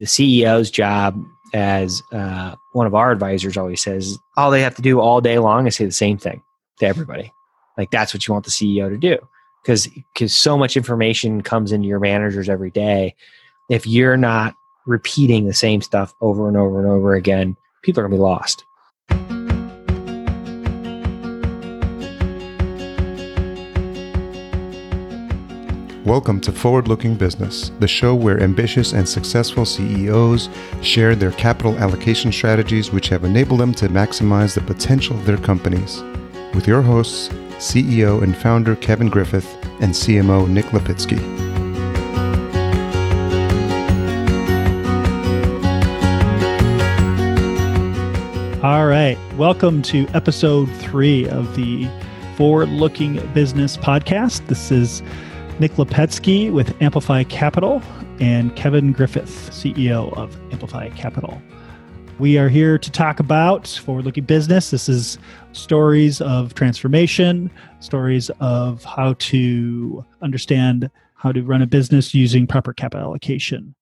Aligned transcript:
The 0.00 0.06
CEO's 0.06 0.70
job, 0.70 1.22
as 1.54 2.02
uh, 2.12 2.56
one 2.72 2.86
of 2.86 2.94
our 2.94 3.12
advisors 3.12 3.56
always 3.56 3.82
says, 3.82 4.18
all 4.36 4.50
they 4.50 4.62
have 4.62 4.74
to 4.76 4.82
do 4.82 4.98
all 4.98 5.20
day 5.20 5.38
long 5.38 5.66
is 5.66 5.76
say 5.76 5.84
the 5.84 5.92
same 5.92 6.18
thing 6.18 6.42
to 6.78 6.86
everybody. 6.86 7.32
Like 7.76 7.90
that's 7.90 8.12
what 8.12 8.26
you 8.26 8.32
want 8.32 8.44
the 8.44 8.50
CEO 8.50 8.88
to 8.88 8.96
do 8.96 9.18
because 9.62 9.88
because 10.14 10.34
so 10.34 10.56
much 10.56 10.76
information 10.76 11.42
comes 11.42 11.72
into 11.72 11.88
your 11.88 12.00
managers 12.00 12.48
every 12.48 12.70
day. 12.70 13.14
If 13.68 13.86
you're 13.86 14.16
not 14.16 14.54
repeating 14.86 15.46
the 15.46 15.54
same 15.54 15.80
stuff 15.82 16.14
over 16.20 16.48
and 16.48 16.56
over 16.56 16.80
and 16.80 16.88
over 16.88 17.14
again, 17.14 17.56
people 17.82 18.02
are 18.02 18.08
to 18.08 18.14
be 18.14 18.20
lost. 18.20 18.64
Welcome 26.10 26.40
to 26.40 26.50
Forward 26.50 26.88
Looking 26.88 27.14
Business, 27.14 27.70
the 27.78 27.86
show 27.86 28.16
where 28.16 28.42
ambitious 28.42 28.94
and 28.94 29.08
successful 29.08 29.64
CEOs 29.64 30.48
share 30.82 31.14
their 31.14 31.30
capital 31.30 31.78
allocation 31.78 32.32
strategies 32.32 32.90
which 32.90 33.08
have 33.10 33.22
enabled 33.22 33.60
them 33.60 33.72
to 33.74 33.88
maximize 33.88 34.56
the 34.56 34.60
potential 34.60 35.16
of 35.16 35.24
their 35.24 35.36
companies. 35.36 36.02
With 36.52 36.66
your 36.66 36.82
hosts, 36.82 37.28
CEO 37.58 38.24
and 38.24 38.36
founder 38.36 38.74
Kevin 38.74 39.08
Griffith 39.08 39.54
and 39.80 39.94
CMO 39.94 40.48
Nick 40.48 40.64
Lipitsky. 40.72 41.20
All 48.64 48.88
right. 48.88 49.16
Welcome 49.36 49.80
to 49.82 50.08
episode 50.08 50.68
three 50.78 51.28
of 51.28 51.54
the 51.54 51.88
Forward 52.34 52.70
Looking 52.70 53.24
Business 53.32 53.76
podcast. 53.76 54.44
This 54.48 54.72
is 54.72 55.04
Nick 55.60 55.72
Lepetsky 55.72 56.50
with 56.50 56.70
AmpliFi 56.78 57.28
Capital 57.28 57.82
and 58.18 58.56
Kevin 58.56 58.92
Griffith, 58.92 59.50
CEO 59.50 60.10
of 60.16 60.34
AmpliFi 60.48 60.96
Capital. 60.96 61.40
We 62.18 62.38
are 62.38 62.48
here 62.48 62.78
to 62.78 62.90
talk 62.90 63.20
about 63.20 63.68
forward 63.68 64.06
looking 64.06 64.24
business. 64.24 64.70
This 64.70 64.88
is 64.88 65.18
stories 65.52 66.22
of 66.22 66.54
transformation, 66.54 67.50
stories 67.80 68.30
of 68.40 68.82
how 68.84 69.16
to 69.18 70.02
understand 70.22 70.90
how 71.14 71.30
to 71.30 71.42
run 71.42 71.60
a 71.60 71.66
business 71.66 72.14
using 72.14 72.46
proper 72.46 72.72
capital 72.72 73.04
allocation. 73.04 73.74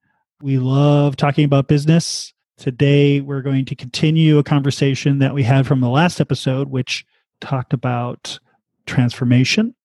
We 0.43 0.59
love 0.59 1.15
talking 1.15 1.45
about 1.45 1.69
business. 1.69 2.35
Today, 2.57 3.21
we're 3.21 3.43
going 3.43 3.67
to 3.67 3.77
continue 3.77 4.39
a 4.39 4.43
conversation 4.43 5.21
that 5.21 5.33
we 5.33 5.45
had 5.45 5.65
from 5.65 5.81
the 5.81 5.89
last 5.89 6.21
episode, 6.21 6.71
which 6.71 7.07
talked 7.41 7.73
about 7.73 8.41
transformation. 8.85 9.77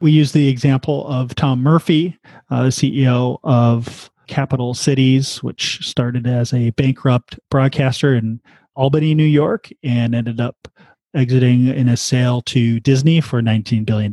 We 0.00 0.12
use 0.12 0.32
the 0.32 0.48
example 0.48 1.06
of 1.08 1.34
Tom 1.34 1.62
Murphy, 1.62 2.18
uh, 2.50 2.64
the 2.64 2.68
CEO 2.68 3.38
of 3.42 4.10
Capital 4.26 4.74
Cities, 4.74 5.42
which 5.42 5.86
started 5.86 6.26
as 6.26 6.52
a 6.52 6.70
bankrupt 6.70 7.38
broadcaster 7.50 8.14
in 8.14 8.40
Albany, 8.76 9.14
New 9.14 9.24
York, 9.24 9.70
and 9.82 10.14
ended 10.14 10.40
up 10.40 10.68
exiting 11.14 11.66
in 11.68 11.88
a 11.88 11.96
sale 11.96 12.42
to 12.42 12.78
Disney 12.80 13.20
for 13.20 13.40
$19 13.40 13.84
billion. 13.84 14.12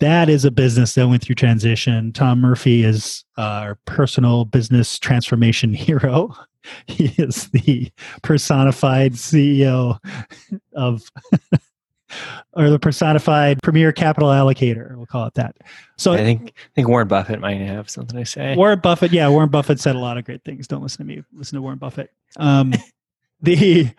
That 0.00 0.28
is 0.28 0.44
a 0.44 0.50
business 0.50 0.94
that 0.94 1.08
went 1.08 1.22
through 1.22 1.36
transition. 1.36 2.12
Tom 2.12 2.40
Murphy 2.40 2.82
is 2.82 3.24
our 3.36 3.78
personal 3.84 4.44
business 4.44 4.98
transformation 4.98 5.74
hero. 5.74 6.34
He 6.86 7.06
is 7.18 7.48
the 7.48 7.90
personified 8.22 9.12
CEO 9.14 9.98
of, 10.74 11.02
or 12.52 12.70
the 12.70 12.78
personified 12.78 13.62
premier 13.62 13.92
capital 13.92 14.28
allocator. 14.30 14.96
We'll 14.96 15.06
call 15.06 15.26
it 15.26 15.34
that. 15.34 15.56
So 15.96 16.12
I 16.12 16.18
think 16.18 16.52
I 16.56 16.74
think 16.74 16.88
Warren 16.88 17.08
Buffett 17.08 17.40
might 17.40 17.60
have 17.60 17.88
something 17.90 18.18
to 18.18 18.26
say. 18.26 18.56
Warren 18.56 18.80
Buffett, 18.80 19.12
yeah, 19.12 19.28
Warren 19.28 19.48
Buffett 19.48 19.80
said 19.80 19.96
a 19.96 19.98
lot 19.98 20.18
of 20.18 20.24
great 20.24 20.44
things. 20.44 20.66
Don't 20.66 20.82
listen 20.82 20.98
to 20.98 21.04
me. 21.04 21.22
Listen 21.32 21.56
to 21.56 21.62
Warren 21.62 21.78
Buffett. 21.78 22.10
Um, 22.36 22.74
the 23.42 23.90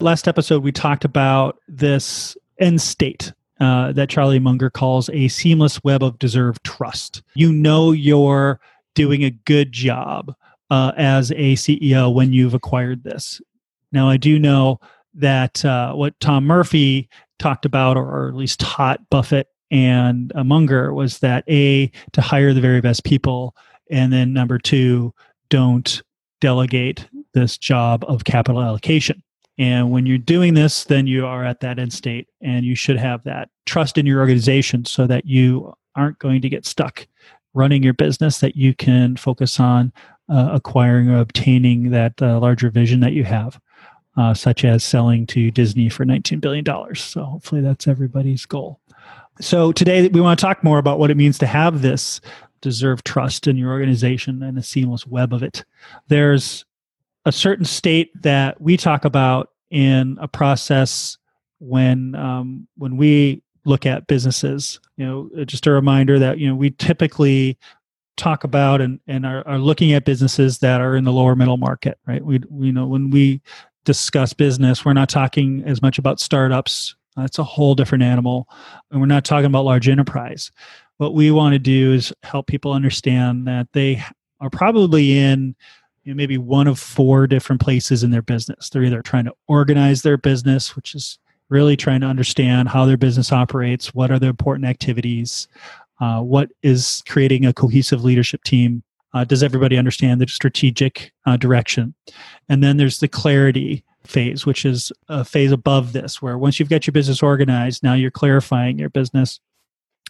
last 0.00 0.28
episode 0.28 0.62
we 0.62 0.72
talked 0.72 1.04
about 1.04 1.58
this 1.68 2.36
end 2.58 2.80
state 2.80 3.32
uh, 3.60 3.92
that 3.92 4.08
Charlie 4.08 4.38
Munger 4.38 4.70
calls 4.70 5.08
a 5.10 5.28
seamless 5.28 5.82
web 5.84 6.02
of 6.02 6.18
deserved 6.18 6.62
trust. 6.64 7.22
You 7.34 7.52
know 7.52 7.92
you're 7.92 8.60
doing 8.94 9.24
a 9.24 9.30
good 9.30 9.72
job 9.72 10.34
uh, 10.70 10.92
as 10.96 11.30
a 11.32 11.54
CEO 11.54 12.12
when 12.12 12.32
you've 12.32 12.54
acquired 12.54 13.04
this. 13.04 13.40
Now, 13.92 14.08
I 14.08 14.16
do 14.16 14.38
know 14.38 14.80
that 15.14 15.64
uh, 15.64 15.92
what 15.92 16.18
Tom 16.18 16.44
Murphy 16.44 17.08
talked 17.38 17.64
about, 17.64 17.96
or, 17.96 18.28
at 18.28 18.34
least 18.34 18.60
taught 18.60 19.08
Buffett 19.10 19.48
and 19.70 20.32
Munger, 20.34 20.94
was 20.94 21.18
that 21.18 21.44
A, 21.48 21.90
to 22.12 22.20
hire 22.20 22.52
the 22.52 22.60
very 22.60 22.80
best 22.80 23.04
people, 23.04 23.54
and 23.90 24.12
then 24.12 24.32
number 24.32 24.58
two, 24.58 25.12
don't 25.50 26.02
delegate 26.40 27.08
this 27.32 27.58
job 27.58 28.04
of 28.06 28.24
capital 28.24 28.62
allocation. 28.62 29.22
And 29.56 29.90
when 29.90 30.04
you're 30.04 30.18
doing 30.18 30.54
this, 30.54 30.84
then 30.84 31.06
you 31.06 31.26
are 31.26 31.44
at 31.44 31.60
that 31.60 31.78
end 31.78 31.92
state, 31.92 32.28
and 32.40 32.64
you 32.64 32.74
should 32.74 32.96
have 32.96 33.22
that 33.24 33.50
trust 33.66 33.98
in 33.98 34.06
your 34.06 34.20
organization 34.20 34.84
so 34.84 35.06
that 35.06 35.26
you 35.26 35.72
aren't 35.96 36.18
going 36.18 36.42
to 36.42 36.48
get 36.48 36.66
stuck 36.66 37.06
running 37.54 37.82
your 37.82 37.94
business, 37.94 38.38
that 38.38 38.56
you 38.56 38.74
can 38.74 39.16
focus 39.16 39.60
on 39.60 39.92
uh, 40.28 40.50
acquiring 40.52 41.08
or 41.08 41.20
obtaining 41.20 41.90
that 41.90 42.20
uh, 42.20 42.38
larger 42.40 42.68
vision 42.68 43.00
that 43.00 43.12
you 43.12 43.22
have, 43.22 43.60
uh, 44.16 44.34
such 44.34 44.64
as 44.64 44.84
selling 44.84 45.26
to 45.26 45.50
Disney 45.50 45.88
for 45.88 46.04
$19 46.04 46.40
billion. 46.40 46.64
So 46.94 47.24
hopefully 47.24 47.60
that's 47.60 47.88
everybody's 47.88 48.46
goal. 48.46 48.80
So 49.40 49.72
today 49.72 50.08
we 50.08 50.20
want 50.20 50.38
to 50.38 50.44
talk 50.44 50.62
more 50.62 50.78
about 50.78 50.98
what 50.98 51.10
it 51.10 51.16
means 51.16 51.38
to 51.38 51.46
have 51.46 51.82
this 51.82 52.20
deserve 52.60 53.02
trust 53.04 53.46
in 53.46 53.56
your 53.56 53.72
organization 53.72 54.42
and 54.42 54.56
a 54.56 54.62
seamless 54.62 55.06
web 55.06 55.32
of 55.32 55.42
it. 55.42 55.64
There's 56.08 56.64
a 57.24 57.32
certain 57.32 57.64
state 57.64 58.10
that 58.22 58.60
we 58.60 58.76
talk 58.76 59.04
about 59.04 59.50
in 59.70 60.18
a 60.20 60.28
process 60.28 61.18
when 61.58 62.14
um, 62.14 62.68
when 62.76 62.96
we 62.96 63.42
look 63.64 63.86
at 63.86 64.06
businesses. 64.06 64.78
You 64.96 65.06
know, 65.06 65.44
just 65.44 65.66
a 65.66 65.72
reminder 65.72 66.18
that 66.18 66.38
you 66.38 66.48
know 66.48 66.54
we 66.54 66.70
typically 66.70 67.58
talk 68.16 68.44
about 68.44 68.80
and, 68.80 69.00
and 69.06 69.26
are, 69.26 69.46
are 69.46 69.58
looking 69.58 69.92
at 69.92 70.04
businesses 70.04 70.58
that 70.58 70.80
are 70.80 70.96
in 70.96 71.04
the 71.04 71.12
lower 71.12 71.34
middle 71.34 71.56
market, 71.56 71.98
right? 72.06 72.24
We, 72.24 72.40
we 72.48 72.70
know 72.70 72.86
when 72.86 73.10
we 73.10 73.40
discuss 73.84 74.32
business, 74.32 74.84
we're 74.84 74.92
not 74.92 75.08
talking 75.08 75.62
as 75.66 75.82
much 75.82 75.98
about 75.98 76.20
startups. 76.20 76.94
That's 77.16 77.38
a 77.38 77.44
whole 77.44 77.74
different 77.74 78.04
animal. 78.04 78.48
And 78.90 79.00
we're 79.00 79.06
not 79.06 79.24
talking 79.24 79.46
about 79.46 79.64
large 79.64 79.88
enterprise. 79.88 80.50
What 80.96 81.14
we 81.14 81.30
want 81.30 81.54
to 81.54 81.58
do 81.58 81.92
is 81.92 82.12
help 82.22 82.46
people 82.46 82.72
understand 82.72 83.46
that 83.46 83.68
they 83.72 84.02
are 84.40 84.50
probably 84.50 85.18
in 85.18 85.54
you 86.04 86.12
know, 86.12 86.16
maybe 86.16 86.38
one 86.38 86.66
of 86.66 86.78
four 86.78 87.26
different 87.26 87.60
places 87.60 88.04
in 88.04 88.10
their 88.10 88.22
business. 88.22 88.68
They're 88.68 88.84
either 88.84 89.02
trying 89.02 89.24
to 89.24 89.32
organize 89.48 90.02
their 90.02 90.18
business, 90.18 90.76
which 90.76 90.94
is 90.94 91.18
really 91.48 91.76
trying 91.76 92.00
to 92.00 92.06
understand 92.06 92.68
how 92.68 92.84
their 92.84 92.96
business 92.96 93.32
operates, 93.32 93.94
what 93.94 94.10
are 94.10 94.18
the 94.18 94.26
important 94.26 94.66
activities, 94.66 95.48
uh, 96.00 96.20
what 96.20 96.50
is 96.62 97.02
creating 97.08 97.46
a 97.46 97.52
cohesive 97.52 98.04
leadership 98.04 98.42
team? 98.44 98.82
Uh, 99.14 99.24
does 99.24 99.42
everybody 99.42 99.78
understand 99.78 100.20
the 100.20 100.26
strategic 100.26 101.12
uh, 101.24 101.36
direction? 101.36 101.94
And 102.48 102.62
then 102.62 102.76
there's 102.76 102.98
the 102.98 103.08
clarity 103.08 103.84
phase, 104.04 104.44
which 104.44 104.64
is 104.64 104.92
a 105.08 105.24
phase 105.24 105.52
above 105.52 105.92
this, 105.92 106.20
where 106.20 106.36
once 106.36 106.58
you've 106.58 106.68
got 106.68 106.86
your 106.86 106.92
business 106.92 107.22
organized, 107.22 107.82
now 107.82 107.94
you're 107.94 108.10
clarifying 108.10 108.78
your 108.78 108.90
business 108.90 109.40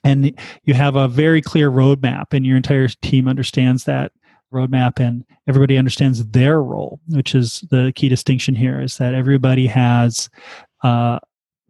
and 0.03 0.39
you 0.65 0.75
have 0.75 0.97
a 0.97 1.09
very 1.09 1.41
clear 1.41 1.71
roadmap, 1.71 2.33
and 2.33 2.45
your 2.45 2.59
entire 2.59 2.89
team 2.89 3.27
understands 3.27 3.85
that 3.85 4.13
roadmap 4.53 5.01
and 5.01 5.25
everybody 5.49 5.77
understands 5.77 6.25
their 6.29 6.63
role 6.63 7.01
which 7.09 7.35
is 7.35 7.65
the 7.71 7.93
key 7.97 8.09
distinction 8.09 8.55
here 8.55 8.81
is 8.81 8.99
that 8.99 9.13
everybody 9.13 9.67
has 9.67 10.31
uh, 10.85 11.19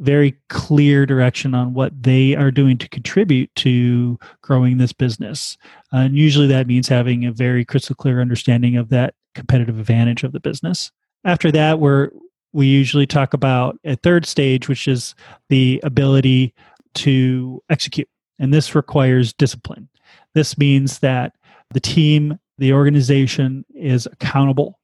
very 0.01 0.37
clear 0.49 1.07
direction 1.07 1.55
on 1.55 1.75
what 1.75 1.93
they 2.03 2.35
are 2.35 2.51
doing 2.51 2.77
to 2.79 2.89
contribute 2.89 3.55
to 3.55 4.19
growing 4.43 4.79
this 4.79 4.93
business. 4.93 5.57
Uh, 5.93 5.99
and 5.99 6.17
usually 6.17 6.49
that 6.49 6.67
means 6.67 6.89
having 6.89 7.25
a 7.25 7.33
very 7.33 7.65
crystal 7.65 7.95
clear 7.95 8.21
understanding 8.21 8.77
of 8.77 8.89
that 8.89 9.15
competitive 9.35 9.79
advantage 9.79 10.25
of 10.25 10.33
the 10.33 10.41
business. 10.41 10.91
After 11.25 11.51
that, 11.53 11.79
we're 11.81 12.11
we 12.53 12.67
usually 12.67 13.07
talk 13.07 13.35
about 13.35 13.77
a 13.85 13.97
third 13.97 14.25
stage, 14.25 14.69
which 14.69 14.87
is 14.87 15.15
the 15.49 15.81
ability 15.83 16.55
to 16.95 17.61
execute. 17.69 18.09
And 18.39 18.55
this 18.55 18.77
requires 18.77 19.33
discipline. 19.33 19.89
This 20.35 20.57
means 20.57 21.01
that 21.01 21.35
the 21.71 21.81
team, 21.81 22.39
the 22.59 22.73
organization 22.73 23.65
is 23.75 24.07
accountable 24.07 24.79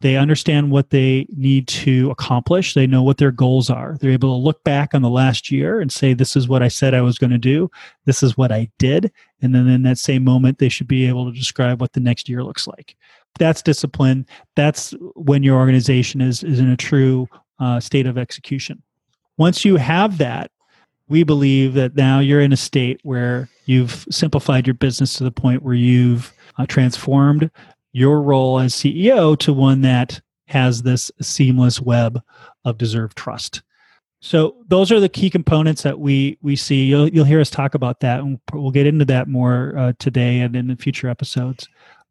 they 0.00 0.16
understand 0.16 0.70
what 0.70 0.90
they 0.90 1.26
need 1.30 1.68
to 1.68 2.10
accomplish. 2.10 2.74
They 2.74 2.86
know 2.86 3.02
what 3.02 3.16
their 3.16 3.30
goals 3.30 3.70
are. 3.70 3.96
They're 3.98 4.10
able 4.10 4.36
to 4.36 4.44
look 4.44 4.62
back 4.62 4.94
on 4.94 5.02
the 5.02 5.08
last 5.08 5.50
year 5.50 5.80
and 5.80 5.90
say, 5.90 6.12
This 6.12 6.36
is 6.36 6.48
what 6.48 6.62
I 6.62 6.68
said 6.68 6.92
I 6.92 7.00
was 7.00 7.18
going 7.18 7.30
to 7.30 7.38
do. 7.38 7.70
This 8.04 8.22
is 8.22 8.36
what 8.36 8.52
I 8.52 8.68
did. 8.78 9.10
And 9.40 9.54
then 9.54 9.68
in 9.68 9.82
that 9.84 9.98
same 9.98 10.22
moment, 10.22 10.58
they 10.58 10.68
should 10.68 10.88
be 10.88 11.06
able 11.06 11.24
to 11.30 11.38
describe 11.38 11.80
what 11.80 11.94
the 11.94 12.00
next 12.00 12.28
year 12.28 12.44
looks 12.44 12.66
like. 12.66 12.96
That's 13.38 13.62
discipline. 13.62 14.26
That's 14.54 14.94
when 15.14 15.42
your 15.42 15.56
organization 15.56 16.20
is, 16.20 16.42
is 16.42 16.58
in 16.58 16.70
a 16.70 16.76
true 16.76 17.26
uh, 17.58 17.80
state 17.80 18.06
of 18.06 18.18
execution. 18.18 18.82
Once 19.38 19.64
you 19.64 19.76
have 19.76 20.18
that, 20.18 20.50
we 21.08 21.22
believe 21.22 21.74
that 21.74 21.94
now 21.94 22.18
you're 22.18 22.40
in 22.40 22.52
a 22.52 22.56
state 22.56 23.00
where 23.02 23.48
you've 23.66 24.06
simplified 24.10 24.66
your 24.66 24.74
business 24.74 25.14
to 25.14 25.24
the 25.24 25.30
point 25.30 25.62
where 25.62 25.74
you've 25.74 26.32
uh, 26.58 26.66
transformed 26.66 27.50
your 27.96 28.20
role 28.20 28.58
as 28.58 28.74
CEO 28.74 29.38
to 29.38 29.54
one 29.54 29.80
that 29.80 30.20
has 30.48 30.82
this 30.82 31.10
seamless 31.22 31.80
web 31.80 32.20
of 32.66 32.76
deserved 32.76 33.16
trust. 33.16 33.62
So 34.20 34.56
those 34.68 34.92
are 34.92 35.00
the 35.00 35.08
key 35.08 35.30
components 35.30 35.82
that 35.82 35.98
we 35.98 36.36
we 36.42 36.56
see. 36.56 36.84
You'll 36.84 37.08
you'll 37.08 37.24
hear 37.24 37.40
us 37.40 37.48
talk 37.48 37.74
about 37.74 38.00
that, 38.00 38.20
and 38.20 38.38
we'll 38.52 38.70
get 38.70 38.86
into 38.86 39.06
that 39.06 39.28
more 39.28 39.72
uh, 39.78 39.92
today 39.98 40.40
and 40.40 40.54
in 40.54 40.66
the 40.66 40.76
future 40.76 41.08
episodes. 41.08 41.66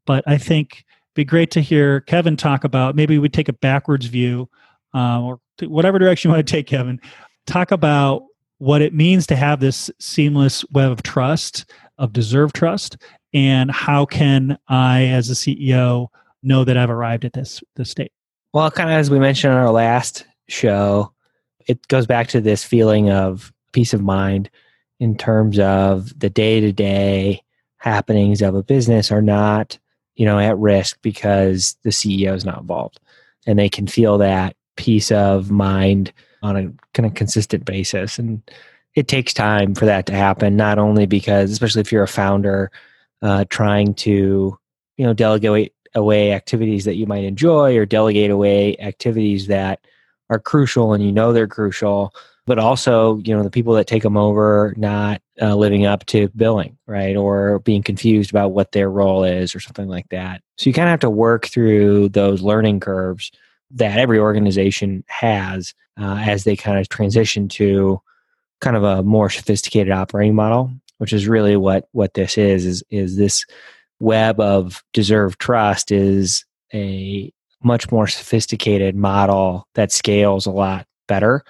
But 0.07 0.23
I 0.25 0.39
think 0.39 0.73
it'd 0.73 1.13
be 1.13 1.23
great 1.23 1.51
to 1.51 1.61
hear 1.61 2.01
Kevin 2.01 2.35
talk 2.35 2.63
about. 2.63 2.95
Maybe 2.95 3.19
we 3.19 3.29
take 3.29 3.49
a 3.49 3.53
backwards 3.53 4.07
view, 4.07 4.49
uh, 4.95 5.21
or 5.21 5.39
whatever 5.61 5.99
direction 5.99 6.29
you 6.29 6.35
want 6.35 6.47
to 6.47 6.51
take, 6.51 6.65
Kevin. 6.65 6.99
Talk 7.45 7.69
about 7.69 8.23
what 8.57 8.81
it 8.81 8.95
means 8.95 9.27
to 9.27 9.35
have 9.35 9.59
this 9.59 9.91
seamless 9.99 10.65
web 10.71 10.91
of 10.91 11.03
trust, 11.03 11.69
of 11.99 12.11
deserved 12.11 12.55
trust, 12.55 12.97
and 13.35 13.69
how 13.69 14.05
can 14.05 14.57
I, 14.69 15.07
as 15.07 15.29
a 15.29 15.33
CEO, 15.33 16.07
know 16.41 16.63
that 16.63 16.77
I've 16.77 16.89
arrived 16.89 17.25
at 17.25 17.33
this 17.33 17.61
this 17.75 17.91
state. 17.91 18.13
Well, 18.53 18.71
kind 18.71 18.89
of 18.89 18.95
as 18.95 19.11
we 19.11 19.19
mentioned 19.19 19.51
in 19.51 19.59
our 19.59 19.71
last 19.71 20.25
show, 20.47 21.11
it 21.67 21.85
goes 21.89 22.07
back 22.07 22.29
to 22.29 22.39
this 22.39 22.63
feeling 22.63 23.11
of 23.11 23.51
peace 23.73 23.93
of 23.93 24.01
mind 24.01 24.49
in 24.99 25.17
terms 25.17 25.59
of 25.59 26.17
the 26.17 26.29
day 26.29 26.61
to 26.61 26.71
day 26.71 27.41
happenings 27.77 28.41
of 28.41 28.55
a 28.55 28.63
business 28.63 29.11
are 29.11 29.21
not, 29.21 29.77
you 30.15 30.25
know, 30.25 30.39
at 30.39 30.57
risk 30.57 30.97
because 31.01 31.75
the 31.83 31.89
CEO 31.89 32.33
is 32.33 32.45
not 32.45 32.61
involved. 32.61 33.01
And 33.45 33.59
they 33.59 33.67
can 33.67 33.85
feel 33.85 34.17
that 34.19 34.55
peace 34.77 35.11
of 35.11 35.51
mind 35.51 36.13
on 36.41 36.55
a 36.55 36.71
kind 36.93 37.05
of 37.05 37.15
consistent 37.15 37.65
basis. 37.65 38.17
And 38.17 38.41
it 38.95 39.09
takes 39.09 39.33
time 39.33 39.75
for 39.75 39.85
that 39.85 40.05
to 40.05 40.13
happen, 40.13 40.55
not 40.55 40.79
only 40.79 41.05
because, 41.05 41.51
especially 41.51 41.81
if 41.81 41.91
you're 41.91 42.03
a 42.03 42.07
founder, 42.07 42.71
uh, 43.21 43.45
trying 43.49 43.93
to, 43.93 44.57
you 44.97 45.05
know, 45.05 45.13
delegate 45.13 45.73
away 45.93 46.33
activities 46.33 46.85
that 46.85 46.95
you 46.95 47.05
might 47.05 47.23
enjoy 47.23 47.77
or 47.77 47.85
delegate 47.85 48.31
away 48.31 48.77
activities 48.79 49.47
that 49.47 49.79
are 50.29 50.39
crucial 50.39 50.93
and 50.93 51.03
you 51.03 51.11
know 51.11 51.31
they're 51.31 51.47
crucial 51.47 52.13
but 52.45 52.59
also 52.59 53.17
you 53.19 53.35
know 53.35 53.43
the 53.43 53.49
people 53.49 53.73
that 53.73 53.87
take 53.87 54.03
them 54.03 54.17
over 54.17 54.73
not 54.77 55.21
uh, 55.41 55.55
living 55.55 55.85
up 55.85 56.05
to 56.05 56.29
billing 56.29 56.77
right 56.87 57.15
or 57.15 57.59
being 57.59 57.83
confused 57.83 58.29
about 58.29 58.51
what 58.51 58.71
their 58.71 58.89
role 58.89 59.23
is 59.23 59.55
or 59.55 59.59
something 59.59 59.87
like 59.87 60.07
that. 60.09 60.41
So 60.57 60.69
you 60.69 60.73
kind 60.73 60.87
of 60.87 60.91
have 60.91 60.99
to 61.01 61.09
work 61.09 61.47
through 61.47 62.09
those 62.09 62.41
learning 62.41 62.79
curves 62.79 63.31
that 63.71 63.97
every 63.97 64.19
organization 64.19 65.03
has 65.07 65.73
uh, 65.99 66.17
as 66.25 66.43
they 66.43 66.55
kind 66.55 66.79
of 66.79 66.87
transition 66.89 67.47
to 67.49 67.99
kind 68.61 68.77
of 68.77 68.83
a 68.83 69.03
more 69.03 69.29
sophisticated 69.29 69.91
operating 69.91 70.35
model 70.35 70.71
which 70.97 71.13
is 71.13 71.27
really 71.27 71.55
what 71.55 71.87
what 71.91 72.13
this 72.13 72.37
is 72.37 72.65
is 72.65 72.83
is 72.89 73.17
this 73.17 73.45
web 73.99 74.39
of 74.39 74.83
deserved 74.93 75.39
trust 75.39 75.91
is 75.91 76.45
a 76.73 77.31
much 77.63 77.91
more 77.91 78.07
sophisticated 78.07 78.95
model 78.95 79.67
that 79.75 79.91
scales 79.91 80.45
a 80.45 80.51
lot 80.51 80.85
better 81.07 81.43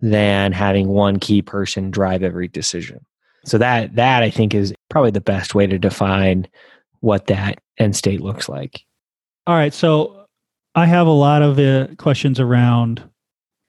than 0.00 0.52
having 0.52 0.88
one 0.88 1.18
key 1.18 1.40
person 1.40 1.90
drive 1.90 2.22
every 2.22 2.48
decision. 2.48 3.04
So 3.44 3.58
that 3.58 3.94
that 3.96 4.22
I 4.22 4.30
think 4.30 4.54
is 4.54 4.74
probably 4.88 5.10
the 5.10 5.20
best 5.20 5.54
way 5.54 5.66
to 5.66 5.78
define 5.78 6.46
what 7.00 7.26
that 7.26 7.60
end 7.78 7.96
state 7.96 8.20
looks 8.20 8.48
like. 8.48 8.82
All 9.46 9.54
right, 9.54 9.74
so 9.74 10.26
I 10.74 10.86
have 10.86 11.06
a 11.06 11.10
lot 11.10 11.42
of 11.42 11.58
uh, 11.58 11.88
questions 11.96 12.38
around 12.38 13.02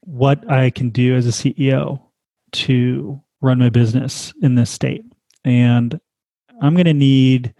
what 0.00 0.48
I 0.50 0.70
can 0.70 0.90
do 0.90 1.16
as 1.16 1.26
a 1.26 1.30
CEO 1.30 2.00
to 2.52 3.20
run 3.40 3.58
my 3.58 3.70
business 3.70 4.32
in 4.42 4.54
this 4.54 4.70
state. 4.70 5.04
And 5.44 6.00
I'm 6.62 6.74
going 6.74 6.86
to 6.86 6.94
need 6.94 7.54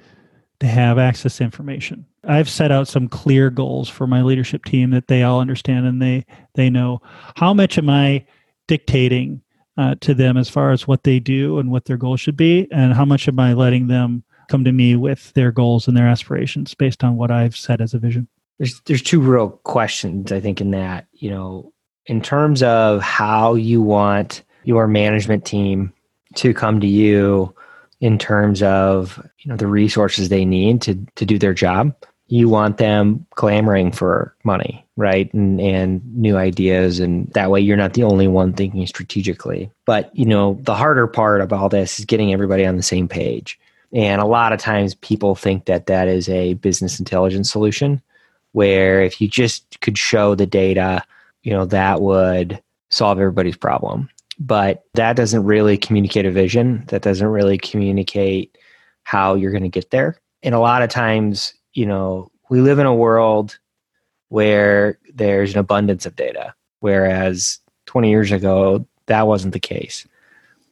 to 0.61 0.67
have 0.67 0.99
access 0.99 1.39
to 1.39 1.45
information. 1.45 2.07
I've 2.27 2.49
set 2.49 2.73
out 2.73 2.89
some 2.89 3.09
clear 3.09 3.51
goals 3.51 3.89
for 3.89 4.07
my 4.07 4.23
leadership 4.23 4.65
team 4.65 4.91
that 4.91 5.09
they 5.09 5.23
all 5.23 5.41
understand 5.41 5.87
and 5.87 6.01
they 6.01 6.25
they 6.55 6.71
know 6.71 7.03
how 7.37 7.53
much 7.53 7.77
am 7.77 7.91
I 7.91 8.25
dictating 8.67 9.43
uh, 9.77 9.97
to 10.01 10.15
them 10.15 10.37
as 10.37 10.49
far 10.49 10.71
as 10.71 10.87
what 10.87 11.03
they 11.03 11.19
do 11.19 11.59
and 11.59 11.71
what 11.71 11.85
their 11.85 11.97
goals 11.97 12.21
should 12.21 12.37
be, 12.37 12.69
and 12.71 12.95
how 12.95 13.05
much 13.05 13.29
am 13.29 13.39
I 13.41 13.53
letting 13.53 13.89
them 13.89 14.23
come 14.49 14.65
to 14.65 14.73
me 14.73 14.97
with 14.97 15.33
their 15.33 15.51
goals 15.51 15.89
and 15.89 15.97
their 15.97 16.07
aspirations 16.07 16.75
based 16.75 17.03
on 17.03 17.17
what 17.17 17.31
I've 17.31 17.57
set 17.57 17.81
as 17.81 17.95
a 17.95 17.99
vision. 17.99 18.29
There's 18.59 18.81
there's 18.87 19.03
two 19.03 19.21
real 19.21 19.51
questions 19.65 20.31
I 20.31 20.41
think 20.41 20.61
in 20.61 20.71
that 20.71 21.07
you 21.13 21.31
know 21.31 21.73
in 22.07 22.21
terms 22.21 22.63
of 22.63 23.03
how 23.03 23.55
you 23.55 23.83
want 23.83 24.43
your 24.65 24.87
management 24.87 25.45
team 25.45 25.93
to 26.37 26.55
come 26.55 26.81
to 26.81 26.87
you 26.87 27.55
in 28.01 28.19
terms 28.19 28.63
of 28.63 29.25
you 29.41 29.51
know 29.51 29.57
the 29.57 29.67
resources 29.67 30.29
they 30.29 30.45
need 30.45 30.83
to 30.83 30.95
to 31.17 31.25
do 31.25 31.39
their 31.39 31.55
job. 31.55 31.95
You 32.29 32.49
want 32.49 32.79
them 32.79 33.27
clamoring 33.35 33.93
for 33.93 34.35
money 34.45 34.85
right? 34.97 35.33
And 35.35 35.61
and 35.61 36.03
new 36.15 36.37
ideas. 36.37 37.01
And 37.01 37.29
that 37.33 37.51
way 37.51 37.61
you're 37.61 37.77
not 37.77 37.95
the 37.95 38.05
only 38.05 38.29
one 38.29 38.53
thinking 38.53 38.87
strategically. 38.87 39.71
But 39.85 40.15
you 40.17 40.25
know 40.25 40.59
the 40.63 40.75
harder 40.75 41.07
part 41.07 41.41
of 41.41 41.53
all 41.53 41.69
this 41.69 41.99
is 41.99 42.05
getting 42.05 42.33
everybody 42.33 42.65
on 42.65 42.77
the 42.77 42.83
same 42.83 43.09
page. 43.09 43.59
And 43.93 44.21
a 44.21 44.27
lot 44.27 44.53
of 44.53 44.61
times 44.61 44.95
people 44.97 45.35
think 45.35 45.67
that 45.67 45.87
that 45.87 46.09
is 46.09 46.29
a 46.29 46.55
business 46.55 46.99
intelligence 46.99 47.51
solution 47.51 48.03
where 48.53 49.03
if 49.03 49.21
you 49.21 49.29
just 49.29 49.81
could 49.81 49.99
show 49.99 50.35
the 50.35 50.47
data 50.47 51.03
you 51.43 51.53
know 51.53 51.65
that 51.67 52.01
would 52.01 52.61
solve 52.91 53.19
everybody's 53.19 53.57
problem 53.57 54.09
but 54.39 54.85
that 54.95 55.17
doesn't 55.17 55.45
really 55.45 55.77
communicate 55.77 56.27
a 56.27 56.31
vision. 56.31 56.85
That 56.89 57.03
doesn't 57.03 57.27
really 57.27 57.59
communicate 57.59 58.57
how 59.05 59.35
you're 59.35 59.53
going 59.53 59.63
to 59.63 59.69
get 59.69 59.91
there. 59.91 60.21
And 60.43 60.55
a 60.55 60.61
lot 60.61 60.83
of 60.83 60.91
times 60.91 61.55
you 61.73 61.87
know 61.87 62.31
we 62.51 62.61
live 62.61 62.79
in 62.79 62.87
a 62.87 62.95
world 62.95 63.59
where 64.29 64.99
there's 65.15 65.53
an 65.53 65.59
abundance 65.59 66.07
of 66.07 66.17
data 66.17 66.55
whereas 66.81 67.61
20 67.87 68.11
years 68.11 68.31
ago 68.31 68.87
that 69.07 69.27
wasn't 69.27 69.53
the 69.55 69.61
case. 69.61 70.07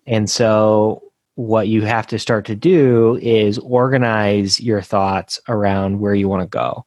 And 0.06 0.29
so 0.29 1.03
what 1.37 1.69
you 1.69 1.82
have 1.82 2.06
to 2.09 2.19
start 2.19 2.44
to 2.47 2.55
do 2.55 3.19
is 3.23 3.59
organize 3.59 4.61
your 4.61 4.82
thoughts 4.82 5.41
around 5.49 6.00
where 6.00 6.14
you 6.14 6.29
want 6.29 6.43
to 6.43 6.47
go 6.47 6.85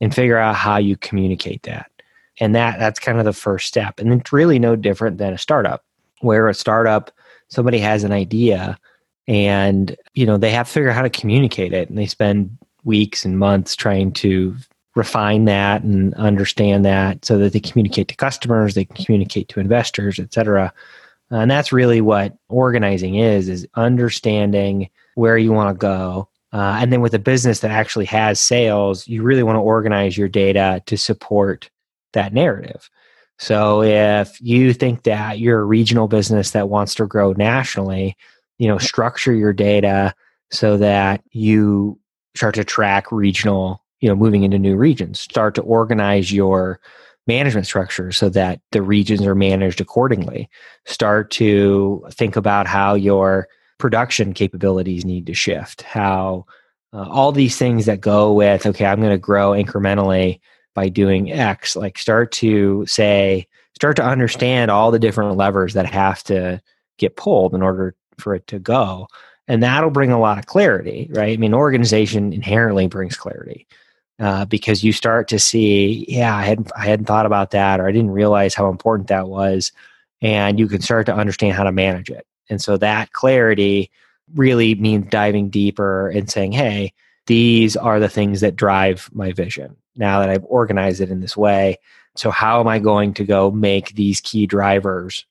and 0.00 0.14
figure 0.14 0.36
out 0.36 0.54
how 0.54 0.76
you 0.76 0.96
communicate 0.96 1.62
that. 1.62 1.90
And 2.38 2.54
that 2.54 2.78
that's 2.78 3.00
kind 3.00 3.18
of 3.18 3.24
the 3.24 3.32
first 3.32 3.66
step. 3.66 3.98
And 3.98 4.12
it's 4.12 4.32
really 4.32 4.58
no 4.58 4.76
different 4.76 5.16
than 5.16 5.32
a 5.32 5.38
startup 5.38 5.85
where 6.20 6.48
a 6.48 6.54
startup 6.54 7.10
somebody 7.48 7.78
has 7.78 8.04
an 8.04 8.12
idea 8.12 8.78
and 9.28 9.96
you 10.14 10.26
know 10.26 10.36
they 10.36 10.50
have 10.50 10.66
to 10.66 10.72
figure 10.72 10.90
out 10.90 10.96
how 10.96 11.02
to 11.02 11.10
communicate 11.10 11.72
it. 11.72 11.88
And 11.88 11.98
they 11.98 12.06
spend 12.06 12.56
weeks 12.84 13.24
and 13.24 13.38
months 13.38 13.74
trying 13.74 14.12
to 14.12 14.56
refine 14.94 15.44
that 15.44 15.82
and 15.82 16.14
understand 16.14 16.84
that 16.84 17.24
so 17.24 17.36
that 17.38 17.52
they 17.52 17.60
communicate 17.60 18.08
to 18.08 18.16
customers 18.16 18.74
they 18.74 18.86
can 18.86 19.04
communicate 19.04 19.46
to 19.46 19.60
investors 19.60 20.18
etc 20.18 20.72
and 21.30 21.50
that's 21.50 21.72
really 21.72 22.00
what 22.00 22.36
organizing 22.48 23.16
is 23.16 23.48
is 23.48 23.66
understanding 23.74 24.88
where 25.14 25.38
you 25.38 25.52
want 25.52 25.74
to 25.74 25.78
go. 25.78 26.28
Uh, 26.52 26.78
and 26.80 26.92
then 26.92 27.00
with 27.00 27.14
a 27.14 27.18
business 27.18 27.60
that 27.60 27.70
actually 27.70 28.04
has 28.04 28.40
sales 28.40 29.06
you 29.08 29.22
really 29.22 29.42
want 29.42 29.56
to 29.56 29.60
organize 29.60 30.16
your 30.16 30.28
data 30.28 30.82
to 30.86 30.96
support 30.96 31.68
that 32.12 32.32
narrative 32.32 32.88
so 33.38 33.82
if 33.82 34.40
you 34.40 34.72
think 34.72 35.02
that 35.02 35.38
you're 35.38 35.60
a 35.60 35.64
regional 35.64 36.08
business 36.08 36.52
that 36.52 36.68
wants 36.68 36.94
to 36.94 37.06
grow 37.06 37.32
nationally, 37.32 38.16
you 38.58 38.68
know, 38.68 38.78
structure 38.78 39.34
your 39.34 39.52
data 39.52 40.14
so 40.50 40.76
that 40.78 41.22
you 41.32 41.98
start 42.34 42.54
to 42.54 42.64
track 42.64 43.12
regional, 43.12 43.82
you 44.00 44.08
know, 44.08 44.14
moving 44.14 44.42
into 44.42 44.58
new 44.58 44.76
regions. 44.76 45.20
Start 45.20 45.54
to 45.56 45.62
organize 45.62 46.32
your 46.32 46.80
management 47.26 47.66
structure 47.66 48.12
so 48.12 48.28
that 48.30 48.60
the 48.72 48.82
regions 48.82 49.22
are 49.26 49.34
managed 49.34 49.80
accordingly. 49.80 50.48
Start 50.86 51.30
to 51.32 52.06
think 52.12 52.36
about 52.36 52.66
how 52.66 52.94
your 52.94 53.48
production 53.78 54.32
capabilities 54.32 55.04
need 55.04 55.26
to 55.26 55.34
shift, 55.34 55.82
how 55.82 56.46
uh, 56.92 57.08
all 57.10 57.32
these 57.32 57.58
things 57.58 57.84
that 57.86 58.00
go 58.00 58.32
with, 58.32 58.64
okay, 58.64 58.86
I'm 58.86 59.00
going 59.00 59.10
to 59.10 59.18
grow 59.18 59.50
incrementally 59.50 60.40
by 60.76 60.88
doing 60.88 61.32
X. 61.32 61.74
Like 61.74 61.98
start 61.98 62.30
to 62.32 62.86
say, 62.86 63.48
start 63.74 63.96
to 63.96 64.04
understand 64.04 64.70
all 64.70 64.92
the 64.92 65.00
different 65.00 65.36
levers 65.36 65.74
that 65.74 65.86
have 65.86 66.22
to 66.24 66.62
get 66.98 67.16
pulled 67.16 67.54
in 67.54 67.62
order 67.62 67.96
for 68.18 68.34
it 68.34 68.46
to 68.46 68.60
go. 68.60 69.08
And 69.48 69.62
that'll 69.62 69.90
bring 69.90 70.12
a 70.12 70.20
lot 70.20 70.38
of 70.38 70.46
clarity, 70.46 71.08
right? 71.12 71.32
I 71.32 71.36
mean, 71.36 71.54
organization 71.54 72.32
inherently 72.32 72.86
brings 72.86 73.16
clarity. 73.16 73.66
Uh, 74.18 74.46
because 74.46 74.82
you 74.82 74.92
start 74.92 75.28
to 75.28 75.38
see, 75.38 76.06
yeah, 76.08 76.34
I 76.34 76.42
hadn't 76.42 76.72
I 76.74 76.86
hadn't 76.86 77.04
thought 77.04 77.26
about 77.26 77.50
that, 77.50 77.80
or 77.80 77.86
I 77.86 77.92
didn't 77.92 78.12
realize 78.12 78.54
how 78.54 78.70
important 78.70 79.08
that 79.08 79.28
was, 79.28 79.72
and 80.22 80.58
you 80.58 80.68
can 80.68 80.80
start 80.80 81.04
to 81.06 81.14
understand 81.14 81.54
how 81.54 81.64
to 81.64 81.72
manage 81.72 82.08
it. 82.08 82.26
And 82.48 82.62
so 82.62 82.78
that 82.78 83.12
clarity 83.12 83.90
really 84.34 84.74
means 84.76 85.10
diving 85.10 85.50
deeper 85.50 86.08
and 86.08 86.30
saying, 86.30 86.52
hey, 86.52 86.94
these 87.26 87.76
are 87.76 88.00
the 88.00 88.08
things 88.08 88.40
that 88.40 88.56
drive 88.56 89.08
my 89.12 89.32
vision 89.32 89.76
now 89.96 90.20
that 90.20 90.30
I've 90.30 90.44
organized 90.44 91.00
it 91.00 91.10
in 91.10 91.20
this 91.20 91.36
way. 91.36 91.78
So 92.14 92.30
how 92.30 92.60
am 92.60 92.68
I 92.68 92.78
going 92.78 93.14
to 93.14 93.24
go 93.24 93.50
make 93.50 93.94
these 93.94 94.20
key 94.20 94.46
drivers, 94.46 95.26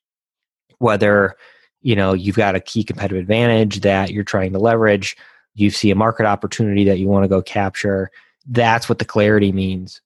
whether 0.78 1.36
you 1.82 1.96
know 1.96 2.12
you've 2.12 2.36
got 2.36 2.54
a 2.54 2.60
key 2.60 2.84
competitive 2.84 3.20
advantage 3.20 3.80
that 3.80 4.10
you're 4.10 4.24
trying 4.24 4.52
to 4.52 4.58
leverage, 4.58 5.16
you 5.54 5.70
see 5.70 5.90
a 5.90 5.96
market 5.96 6.26
opportunity 6.26 6.84
that 6.84 6.98
you 6.98 7.08
want 7.08 7.24
to 7.24 7.28
go 7.28 7.42
capture, 7.42 8.10
that's 8.48 8.88
what 8.88 8.98
the 8.98 9.04
clarity 9.04 9.52
means. 9.52 10.00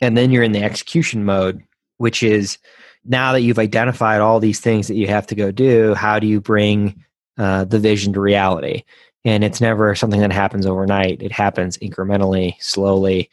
And 0.00 0.16
then 0.16 0.30
you're 0.30 0.42
in 0.42 0.52
the 0.52 0.62
execution 0.62 1.24
mode, 1.24 1.62
which 1.98 2.22
is 2.22 2.58
now 3.04 3.32
that 3.32 3.42
you've 3.42 3.58
identified 3.58 4.20
all 4.20 4.40
these 4.40 4.60
things 4.60 4.88
that 4.88 4.94
you 4.94 5.08
have 5.08 5.26
to 5.26 5.34
go 5.34 5.50
do, 5.50 5.94
how 5.94 6.18
do 6.18 6.26
you 6.26 6.40
bring 6.40 7.04
uh, 7.36 7.64
the 7.64 7.78
vision 7.78 8.12
to 8.12 8.20
reality? 8.20 8.84
And 9.24 9.44
it's 9.44 9.60
never 9.60 9.94
something 9.94 10.20
that 10.20 10.32
happens 10.32 10.66
overnight. 10.66 11.22
It 11.22 11.32
happens 11.32 11.78
incrementally, 11.78 12.54
slowly, 12.60 13.30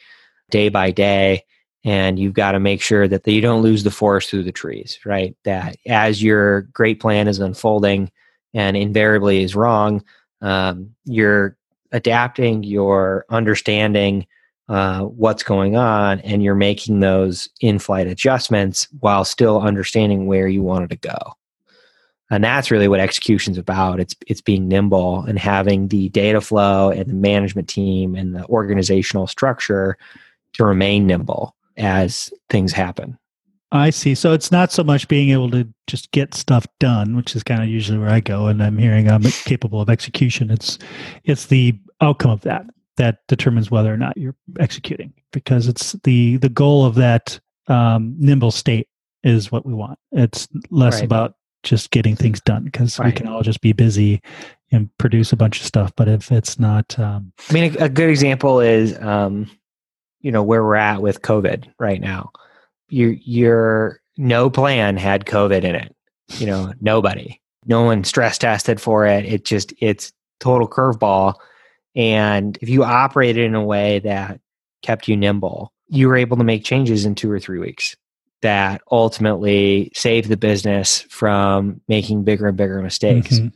day 0.51 0.69
by 0.69 0.91
day. 0.91 1.43
And 1.83 2.19
you've 2.19 2.33
got 2.33 2.51
to 2.51 2.59
make 2.59 2.81
sure 2.81 3.07
that 3.07 3.25
you 3.25 3.41
don't 3.41 3.61
lose 3.61 3.83
the 3.83 3.91
forest 3.91 4.29
through 4.29 4.43
the 4.43 4.51
trees, 4.51 4.99
right? 5.05 5.35
That 5.45 5.77
as 5.87 6.21
your 6.21 6.61
great 6.61 6.99
plan 6.99 7.27
is 7.27 7.39
unfolding 7.39 8.11
and 8.53 8.75
invariably 8.75 9.43
is 9.43 9.55
wrong, 9.55 10.03
um, 10.41 10.93
you're 11.05 11.57
adapting, 11.91 12.63
you're 12.63 13.25
understanding 13.29 14.27
uh, 14.67 15.01
what's 15.01 15.41
going 15.41 15.75
on, 15.75 16.19
and 16.19 16.43
you're 16.43 16.53
making 16.53 16.99
those 16.99 17.49
in 17.59 17.79
flight 17.79 18.05
adjustments 18.05 18.87
while 18.99 19.25
still 19.25 19.61
understanding 19.61 20.27
where 20.27 20.47
you 20.47 20.61
wanted 20.61 20.91
to 20.91 20.95
go 20.97 21.17
and 22.29 22.43
that's 22.43 22.71
really 22.71 22.87
what 22.87 22.99
execution's 22.99 23.57
about. 23.57 23.99
It's 23.99 24.15
it's 24.27 24.41
being 24.41 24.67
nimble 24.67 25.23
and 25.23 25.39
having 25.39 25.87
the 25.87 26.09
data 26.09 26.41
flow 26.41 26.91
and 26.91 27.09
the 27.09 27.13
management 27.13 27.67
team 27.67 28.15
and 28.15 28.35
the 28.35 28.45
organizational 28.47 29.27
structure 29.27 29.97
to 30.53 30.65
remain 30.65 31.07
nimble 31.07 31.55
as 31.77 32.31
things 32.49 32.71
happen. 32.71 33.17
I 33.71 33.91
see. 33.91 34.15
So 34.15 34.33
it's 34.33 34.51
not 34.51 34.71
so 34.71 34.83
much 34.83 35.07
being 35.07 35.29
able 35.29 35.51
to 35.51 35.67
just 35.85 36.11
get 36.11 36.33
stuff 36.33 36.65
done 36.79 37.15
which 37.15 37.35
is 37.35 37.43
kind 37.43 37.63
of 37.63 37.69
usually 37.69 37.97
where 37.97 38.09
i 38.09 38.19
go 38.19 38.45
and 38.45 38.61
i'm 38.61 38.77
hearing 38.77 39.09
i'm 39.09 39.23
capable 39.23 39.81
of 39.81 39.89
execution. 39.89 40.51
It's 40.51 40.77
it's 41.23 41.47
the 41.47 41.77
outcome 42.01 42.31
of 42.31 42.41
that 42.41 42.65
that 42.97 43.19
determines 43.27 43.71
whether 43.71 43.91
or 43.91 43.97
not 43.97 44.17
you're 44.17 44.35
executing 44.59 45.13
because 45.31 45.67
it's 45.67 45.93
the 46.03 46.37
the 46.37 46.49
goal 46.49 46.85
of 46.85 46.95
that 46.95 47.39
um, 47.67 48.15
nimble 48.17 48.51
state 48.51 48.87
is 49.23 49.51
what 49.51 49.65
we 49.65 49.73
want. 49.73 49.97
It's 50.11 50.47
less 50.69 50.95
right. 50.95 51.05
about 51.05 51.35
just 51.63 51.91
getting 51.91 52.15
things 52.15 52.41
done 52.41 52.65
because 52.65 52.99
right. 52.99 53.07
we 53.07 53.11
can 53.11 53.27
all 53.27 53.41
just 53.41 53.61
be 53.61 53.73
busy 53.73 54.21
and 54.71 54.89
produce 54.97 55.33
a 55.33 55.37
bunch 55.37 55.59
of 55.59 55.65
stuff. 55.65 55.91
But 55.95 56.07
if 56.07 56.31
it's 56.31 56.59
not, 56.59 56.97
um, 56.99 57.31
I 57.49 57.53
mean, 57.53 57.75
a, 57.75 57.85
a, 57.85 57.89
good 57.89 58.09
example 58.09 58.59
is, 58.59 58.97
um, 58.99 59.49
you 60.21 60.31
know, 60.31 60.43
where 60.43 60.63
we're 60.63 60.75
at 60.75 61.01
with 61.01 61.21
COVID 61.21 61.71
right 61.79 61.99
now. 61.99 62.31
Your 62.89 63.11
your 63.11 64.01
no 64.17 64.49
plan 64.49 64.97
had 64.97 65.25
COVID 65.25 65.63
in 65.63 65.75
it. 65.75 65.95
You 66.37 66.47
know, 66.47 66.73
nobody, 66.81 67.39
no 67.65 67.83
one 67.83 68.03
stress 68.03 68.37
tested 68.37 68.79
for 68.79 69.05
it. 69.05 69.25
It 69.25 69.45
just 69.45 69.73
it's 69.79 70.11
total 70.39 70.67
curveball. 70.67 71.35
And 71.95 72.57
if 72.61 72.69
you 72.69 72.83
operated 72.83 73.45
in 73.45 73.55
a 73.55 73.63
way 73.63 73.99
that 73.99 74.39
kept 74.81 75.07
you 75.07 75.17
nimble, 75.17 75.73
you 75.87 76.07
were 76.07 76.17
able 76.17 76.37
to 76.37 76.43
make 76.43 76.63
changes 76.63 77.05
in 77.05 77.15
two 77.15 77.31
or 77.31 77.39
three 77.39 77.59
weeks 77.59 77.95
that 78.41 78.81
ultimately 78.91 79.91
save 79.93 80.27
the 80.27 80.37
business 80.37 81.01
from 81.09 81.81
making 81.87 82.23
bigger 82.23 82.47
and 82.47 82.57
bigger 82.57 82.81
mistakes. 82.81 83.35
Mm-hmm. 83.39 83.47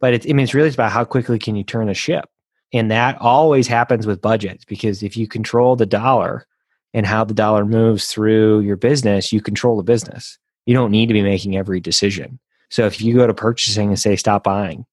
But 0.00 0.14
it, 0.14 0.26
I 0.26 0.32
mean, 0.32 0.44
it's 0.44 0.54
really 0.54 0.68
about 0.68 0.92
how 0.92 1.04
quickly 1.04 1.38
can 1.38 1.56
you 1.56 1.64
turn 1.64 1.88
a 1.88 1.94
ship, 1.94 2.28
and 2.72 2.90
that 2.90 3.20
always 3.20 3.66
happens 3.66 4.06
with 4.06 4.22
budgets 4.22 4.64
because 4.64 5.02
if 5.02 5.16
you 5.16 5.26
control 5.26 5.74
the 5.74 5.86
dollar 5.86 6.46
and 6.94 7.06
how 7.06 7.24
the 7.24 7.34
dollar 7.34 7.64
moves 7.64 8.06
through 8.06 8.60
your 8.60 8.76
business, 8.76 9.32
you 9.32 9.40
control 9.40 9.76
the 9.76 9.82
business. 9.82 10.38
You 10.66 10.74
don't 10.74 10.90
need 10.90 11.06
to 11.06 11.14
be 11.14 11.22
making 11.22 11.56
every 11.56 11.80
decision. 11.80 12.38
So 12.70 12.86
if 12.86 13.00
you 13.00 13.14
go 13.14 13.26
to 13.26 13.34
purchasing 13.34 13.88
and 13.88 13.98
say 13.98 14.16
stop 14.16 14.44
buying, 14.44 14.84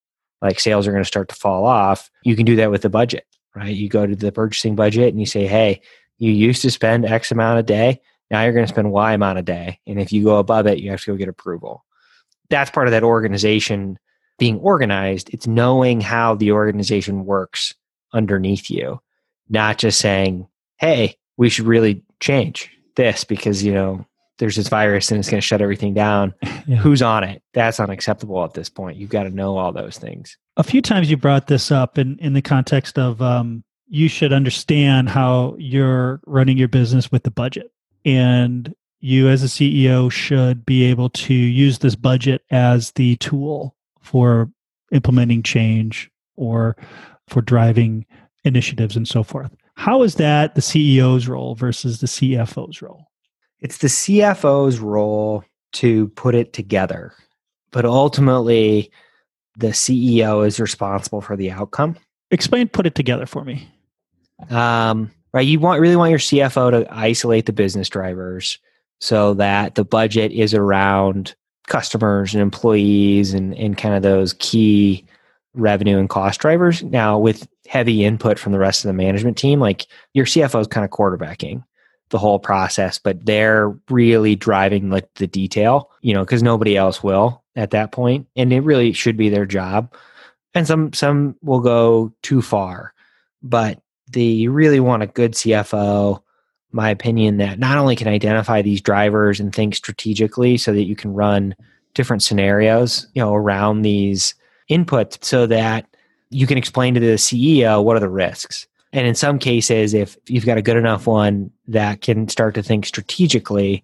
like 0.42 0.60
sales 0.60 0.88
are 0.88 0.92
going 0.92 1.04
to 1.04 1.08
start 1.08 1.30
to 1.30 1.36
fall 1.36 1.66
off, 1.66 2.10
you 2.24 2.36
can 2.36 2.46
do 2.46 2.56
that 2.58 2.72
with 2.72 2.82
the 2.82 2.90
budget, 2.90 3.26
right? 3.56 3.76
You 3.76 3.90
go 3.90 4.06
to 4.06 4.16
the 4.16 4.32
purchasing 4.32 4.76
budget 4.76 5.10
and 5.10 5.20
you 5.20 5.26
say, 5.26 5.48
hey, 5.48 5.82
you 6.18 6.32
used 6.32 6.62
to 6.62 6.72
spend 6.72 7.06
X 7.06 7.32
amount 7.32 7.60
a 7.60 7.64
day 7.64 8.02
now 8.36 8.44
you're 8.44 8.52
going 8.52 8.66
to 8.66 8.74
spend 8.74 8.92
Y 8.92 9.14
amount 9.14 9.40
a 9.40 9.42
day. 9.42 9.80
And 9.88 9.98
if 9.98 10.12
you 10.12 10.26
go 10.26 10.40
above 10.40 10.68
it, 10.68 10.80
you 10.80 10.92
have 10.92 11.02
to 11.02 11.12
go 11.12 11.16
get 11.16 11.30
approval. 11.30 11.86
That's 12.50 12.70
part 12.70 12.86
of 12.86 12.92
that 12.92 13.02
organization 13.02 13.98
being 14.38 14.60
organized. 14.60 15.30
It's 15.34 15.48
knowing 15.48 16.02
how 16.02 16.36
the 16.36 16.52
organization 16.52 17.24
works 17.24 17.74
underneath 18.12 18.70
you, 18.70 19.00
not 19.48 19.78
just 19.78 20.02
saying, 20.02 20.50
hey, 20.80 21.16
we 21.38 21.48
should 21.48 21.66
really 21.66 22.04
change 22.20 22.70
this 22.98 23.24
because, 23.24 23.64
you 23.64 23.74
know, 23.74 24.06
there's 24.38 24.58
this 24.58 24.68
virus 24.68 25.12
and 25.12 25.20
it's 25.20 25.30
going 25.30 25.40
to 25.40 25.48
shut 25.48 25.62
everything 25.62 25.94
down. 25.94 26.34
Yeah. 26.68 26.78
Who's 26.78 27.04
on 27.04 27.24
it? 27.24 27.44
That's 27.54 27.80
unacceptable 27.80 28.44
at 28.44 28.56
this 28.56 28.70
point. 28.70 28.98
You've 28.98 29.12
got 29.12 29.24
to 29.24 29.30
know 29.30 29.56
all 29.56 29.72
those 29.72 30.00
things. 30.00 30.36
A 30.58 30.64
few 30.64 30.82
times 30.82 31.12
you 31.12 31.16
brought 31.16 31.46
this 31.46 31.70
up 31.70 32.00
in, 32.00 32.18
in 32.18 32.34
the 32.34 32.42
context 32.42 32.98
of 32.98 33.22
um, 33.22 33.64
you 33.88 34.10
should 34.10 34.34
understand 34.34 35.10
how 35.10 35.56
you're 35.60 36.22
running 36.26 36.58
your 36.58 36.68
business 36.68 37.12
with 37.12 37.22
the 37.22 37.30
budget 37.30 37.72
and 38.06 38.74
you 39.00 39.28
as 39.30 39.44
a 39.44 39.48
CEO 39.48 40.12
should 40.12 40.66
be 40.66 40.84
able 40.84 41.10
to 41.10 41.34
use 41.34 41.80
this 41.80 41.96
budget 41.96 42.44
as 42.52 42.92
the 42.92 43.18
tool 43.18 43.76
for 44.02 44.50
implementing 44.92 45.44
change 45.44 46.10
or 46.36 46.78
for 47.28 47.42
driving 47.42 48.06
initiatives 48.44 48.96
and 48.96 49.08
so 49.08 49.24
forth. 49.24 49.56
How 49.76 50.04
is 50.04 50.16
that 50.16 50.56
the 50.56 50.62
CEO's 50.62 51.28
role 51.28 51.56
versus 51.56 52.00
the 52.00 52.08
CFO's 52.08 52.82
role? 52.82 53.08
It's 53.60 53.80
the 53.80 53.88
CFO's 53.88 54.80
role 54.80 55.44
to 55.74 56.08
put 56.10 56.36
it 56.36 56.54
together, 56.54 57.14
but 57.72 57.86
ultimately, 57.86 58.92
the 59.58 59.68
CEO 59.68 60.46
is 60.46 60.60
responsible 60.60 61.22
for 61.22 61.36
the 61.36 61.52
outcome. 61.52 61.98
Explain 62.32 62.68
put 62.68 62.86
it 62.86 62.96
together 62.96 63.26
for 63.26 63.44
me. 63.44 63.68
Um, 64.50 65.12
right? 65.36 65.46
You 65.46 65.60
want 65.60 65.82
really 65.82 65.98
want 65.98 66.12
your 66.12 66.20
CFO 66.20 66.72
to 66.72 66.88
isolate 66.90 67.46
the 67.46 67.52
business 67.52 67.90
drivers 67.90 68.58
so 69.02 69.34
that 69.34 69.76
the 69.76 69.84
budget 69.84 70.32
is 70.32 70.54
around 70.54 71.36
customers 71.68 72.34
and 72.34 72.42
employees 72.42 73.34
and, 73.34 73.54
and 73.56 73.78
kind 73.78 73.96
of 73.96 74.02
those 74.02 74.34
key 74.40 75.06
revenue 75.54 75.98
and 75.98 76.10
cost 76.10 76.40
drivers. 76.40 76.84
Now, 76.84 77.20
with 77.20 77.50
heavy 77.68 78.06
input 78.06 78.40
from 78.40 78.54
the 78.54 78.60
rest 78.60 78.86
of 78.86 78.88
the 78.88 78.94
management 78.94 79.38
team, 79.38 79.60
like 79.60 79.88
your 80.14 80.26
CFO 80.26 80.62
is 80.62 80.68
kind 80.68 80.86
of 80.86 80.92
quarterbacking 80.92 81.66
the 82.12 82.18
whole 82.18 82.40
process, 82.40 82.98
but 82.98 83.26
they're 83.26 83.78
really 83.90 84.38
driving 84.38 84.90
like 84.90 85.14
the 85.16 85.28
detail, 85.28 85.92
you 86.00 86.14
know, 86.14 86.24
because 86.24 86.44
nobody 86.44 86.78
else 86.78 87.04
will 87.04 87.44
at 87.58 87.72
that 87.72 87.92
point, 87.92 88.26
and 88.38 88.54
it 88.54 88.62
really 88.62 88.94
should 88.94 89.18
be 89.18 89.28
their 89.28 89.46
job. 89.46 89.94
And 90.54 90.66
some 90.66 90.94
some 90.94 91.36
will 91.42 91.60
go 91.60 92.14
too 92.22 92.42
far, 92.42 92.94
but 93.44 93.82
the 94.12 94.24
you 94.24 94.52
really 94.52 94.80
want 94.80 95.04
a 95.04 95.08
good 95.08 95.34
CFO, 95.34 96.22
my 96.72 96.90
opinion, 96.90 97.38
that 97.38 97.60
not 97.60 97.78
only 97.78 97.96
can 97.96 98.08
identify 98.08 98.62
these 98.62 98.82
drivers 98.82 99.40
and 99.40 99.54
think 99.54 99.76
strategically 99.76 100.58
so 100.58 100.74
that 100.74 100.84
you 100.84 100.96
can 100.96 101.14
run 101.14 101.56
different 101.94 102.24
scenarios, 102.24 103.08
you 103.14 103.22
know, 103.22 103.34
around 103.34 103.82
these 103.82 104.36
inputs 104.70 105.24
so 105.24 105.48
that 105.48 105.86
you 106.30 106.48
can 106.48 106.58
explain 106.58 106.94
to 106.94 107.00
the 107.00 107.16
CEO 107.16 107.84
what 107.84 107.96
are 107.96 108.02
the 108.02 108.10
risks. 108.10 108.68
And 108.92 109.08
in 109.08 109.16
some 109.16 109.40
cases, 109.40 109.94
if 109.94 110.18
you've 110.28 110.46
got 110.46 110.58
a 110.58 110.62
good 110.62 110.78
enough 110.78 111.08
one 111.08 111.52
that 111.68 112.02
can 112.02 112.28
start 112.30 112.56
to 112.56 112.64
think 112.64 112.86
strategically 112.86 113.84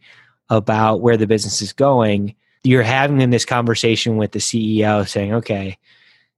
about 0.49 1.01
where 1.01 1.17
the 1.17 1.27
business 1.27 1.61
is 1.61 1.73
going, 1.73 2.35
you're 2.63 2.83
having 2.83 3.29
this 3.29 3.45
conversation 3.45 4.17
with 4.17 4.31
the 4.31 4.39
CEO 4.39 5.07
saying, 5.07 5.33
okay, 5.33 5.77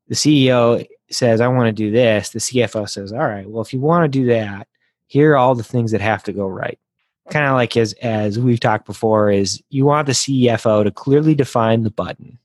the 0.07 0.15
CEO 0.15 0.85
says, 1.09 1.41
I 1.41 1.47
want 1.47 1.67
to 1.67 1.71
do 1.73 1.91
this, 1.91 2.29
the 2.29 2.39
CFO 2.39 2.89
says, 2.89 3.11
All 3.11 3.19
right, 3.19 3.49
well, 3.49 3.61
if 3.61 3.73
you 3.73 3.79
want 3.79 4.05
to 4.05 4.19
do 4.19 4.27
that, 4.27 4.67
here 5.07 5.33
are 5.33 5.37
all 5.37 5.55
the 5.55 5.63
things 5.63 5.91
that 5.91 6.01
have 6.01 6.23
to 6.23 6.33
go 6.33 6.47
right. 6.47 6.79
Kind 7.29 7.45
of 7.45 7.53
like 7.53 7.77
as 7.77 7.93
as 8.01 8.37
we've 8.37 8.59
talked 8.59 8.85
before, 8.85 9.31
is 9.31 9.61
you 9.69 9.85
want 9.85 10.07
the 10.07 10.13
CFO 10.13 10.83
to 10.83 10.91
clearly 10.91 11.35
define 11.35 11.83
the 11.83 11.91
button 11.91 12.37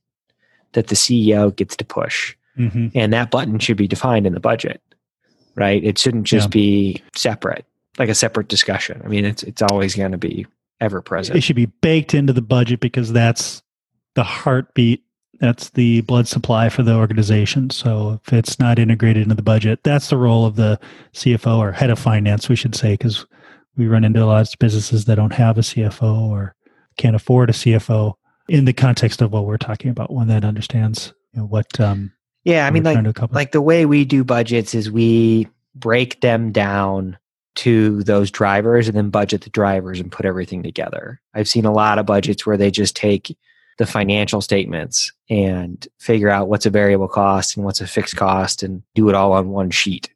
that 0.73 0.87
the 0.87 0.95
CEO 0.95 1.53
gets 1.53 1.75
to 1.77 1.85
push. 1.85 2.35
Mm-hmm. 2.57 2.87
And 2.95 3.11
that 3.13 3.31
button 3.31 3.59
should 3.59 3.77
be 3.77 3.87
defined 3.87 4.25
in 4.25 4.33
the 4.33 4.39
budget. 4.39 4.81
Right? 5.55 5.83
It 5.83 5.97
shouldn't 5.97 6.25
just 6.25 6.45
yeah. 6.45 6.49
be 6.49 7.03
separate, 7.15 7.65
like 7.97 8.07
a 8.07 8.15
separate 8.15 8.47
discussion. 8.47 9.01
I 9.03 9.07
mean, 9.09 9.25
it's 9.25 9.43
it's 9.43 9.61
always 9.61 9.95
going 9.95 10.13
to 10.13 10.17
be 10.17 10.47
ever 10.79 11.01
present. 11.01 11.37
It 11.37 11.41
should 11.41 11.57
be 11.57 11.65
baked 11.65 12.13
into 12.13 12.31
the 12.31 12.41
budget 12.41 12.79
because 12.79 13.11
that's 13.11 13.61
the 14.15 14.23
heartbeat 14.23 15.03
that's 15.39 15.69
the 15.71 16.01
blood 16.01 16.27
supply 16.27 16.69
for 16.69 16.83
the 16.83 16.95
organization. 16.95 17.69
So 17.69 18.19
if 18.23 18.33
it's 18.33 18.59
not 18.59 18.79
integrated 18.79 19.23
into 19.23 19.35
the 19.35 19.41
budget, 19.41 19.79
that's 19.83 20.09
the 20.09 20.17
role 20.17 20.45
of 20.45 20.55
the 20.55 20.79
CFO 21.13 21.57
or 21.57 21.71
head 21.71 21.89
of 21.89 21.99
finance, 21.99 22.49
we 22.49 22.55
should 22.55 22.75
say, 22.75 22.93
because 22.93 23.25
we 23.77 23.87
run 23.87 24.03
into 24.03 24.23
a 24.23 24.25
lot 24.25 24.41
of 24.41 24.59
businesses 24.59 25.05
that 25.05 25.15
don't 25.15 25.33
have 25.33 25.57
a 25.57 25.61
CFO 25.61 26.29
or 26.29 26.55
can't 26.97 27.15
afford 27.15 27.49
a 27.49 27.53
CFO 27.53 28.13
in 28.49 28.65
the 28.65 28.73
context 28.73 29.21
of 29.21 29.31
what 29.31 29.45
we're 29.45 29.57
talking 29.57 29.89
about, 29.89 30.11
one 30.11 30.27
that 30.27 30.43
understands 30.43 31.13
you 31.33 31.39
know, 31.39 31.45
what. 31.45 31.79
Um, 31.79 32.11
yeah, 32.43 32.65
I 32.65 32.71
mean, 32.71 32.83
like 32.83 33.31
like 33.31 33.51
the 33.51 33.61
way 33.61 33.85
we 33.85 34.05
do 34.05 34.23
budgets 34.23 34.73
is 34.73 34.89
we 34.89 35.47
break 35.75 36.21
them 36.21 36.51
down 36.51 37.17
to 37.55 38.03
those 38.03 38.31
drivers 38.31 38.87
and 38.87 38.95
then 38.95 39.09
budget 39.09 39.41
the 39.41 39.49
drivers 39.49 39.99
and 39.99 40.11
put 40.11 40.25
everything 40.25 40.63
together. 40.63 41.21
I've 41.33 41.49
seen 41.49 41.65
a 41.65 41.73
lot 41.73 41.99
of 41.99 42.05
budgets 42.05 42.45
where 42.45 42.57
they 42.57 42.71
just 42.71 42.95
take 42.95 43.37
the 43.79 43.87
financial 43.87 44.41
statements 44.41 45.11
and 45.29 45.87
figure 45.99 46.29
out 46.29 46.49
what's 46.49 46.65
a 46.65 46.69
variable 46.69 47.07
cost 47.07 47.55
and 47.55 47.65
what's 47.65 47.79
a 47.79 47.87
fixed 47.87 48.17
cost 48.17 48.61
and 48.61 48.83
do 48.93 49.07
it 49.07 49.15
all 49.15 49.31
on 49.31 49.49
one 49.49 49.71
sheet. 49.71 50.09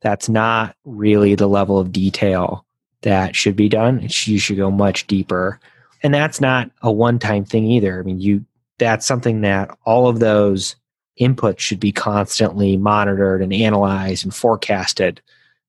that's 0.00 0.30
not 0.30 0.74
really 0.86 1.34
the 1.34 1.46
level 1.46 1.78
of 1.78 1.92
detail 1.92 2.64
that 3.02 3.36
should 3.36 3.54
be 3.54 3.68
done. 3.68 4.00
You 4.02 4.38
should 4.38 4.56
go 4.56 4.70
much 4.70 5.06
deeper. 5.06 5.60
And 6.02 6.14
that's 6.14 6.40
not 6.40 6.70
a 6.82 6.90
one 6.90 7.18
time 7.18 7.44
thing 7.44 7.66
either. 7.66 8.00
I 8.00 8.02
mean, 8.02 8.18
you 8.18 8.44
that's 8.78 9.06
something 9.06 9.42
that 9.42 9.76
all 9.84 10.08
of 10.08 10.20
those 10.20 10.74
inputs 11.20 11.58
should 11.58 11.80
be 11.80 11.92
constantly 11.92 12.78
monitored 12.78 13.42
and 13.42 13.52
analyzed 13.52 14.24
and 14.24 14.34
forecasted 14.34 15.20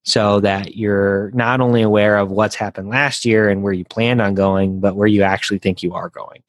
so 0.04 0.40
that 0.40 0.76
you're 0.76 1.30
not 1.32 1.60
only 1.60 1.82
aware 1.82 2.16
of 2.16 2.30
what's 2.30 2.54
happened 2.54 2.88
last 2.88 3.26
year 3.26 3.50
and 3.50 3.62
where 3.62 3.74
you 3.74 3.84
planned 3.84 4.22
on 4.22 4.34
going, 4.34 4.80
but 4.80 4.96
where 4.96 5.06
you 5.06 5.22
actually 5.22 5.58
think 5.58 5.82
you 5.82 5.92
are 5.92 6.08
going. 6.08 6.42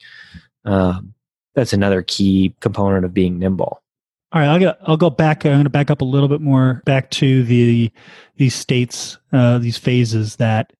Um, 0.65 1.13
that's 1.55 1.73
another 1.73 2.01
key 2.01 2.55
component 2.59 3.05
of 3.05 3.13
being 3.13 3.39
nimble. 3.39 3.81
All 4.31 4.41
right, 4.41 4.47
I'll 4.47 4.59
go. 4.59 4.73
I'll 4.87 4.97
go 4.97 5.11
back. 5.11 5.45
I'm 5.45 5.53
going 5.53 5.63
to 5.65 5.69
back 5.69 5.91
up 5.91 6.01
a 6.01 6.05
little 6.05 6.27
bit 6.27 6.41
more 6.41 6.81
back 6.85 7.11
to 7.11 7.43
the 7.43 7.91
these 8.37 8.55
states, 8.55 9.19
uh, 9.31 9.59
these 9.59 9.77
phases 9.77 10.37
that 10.37 10.73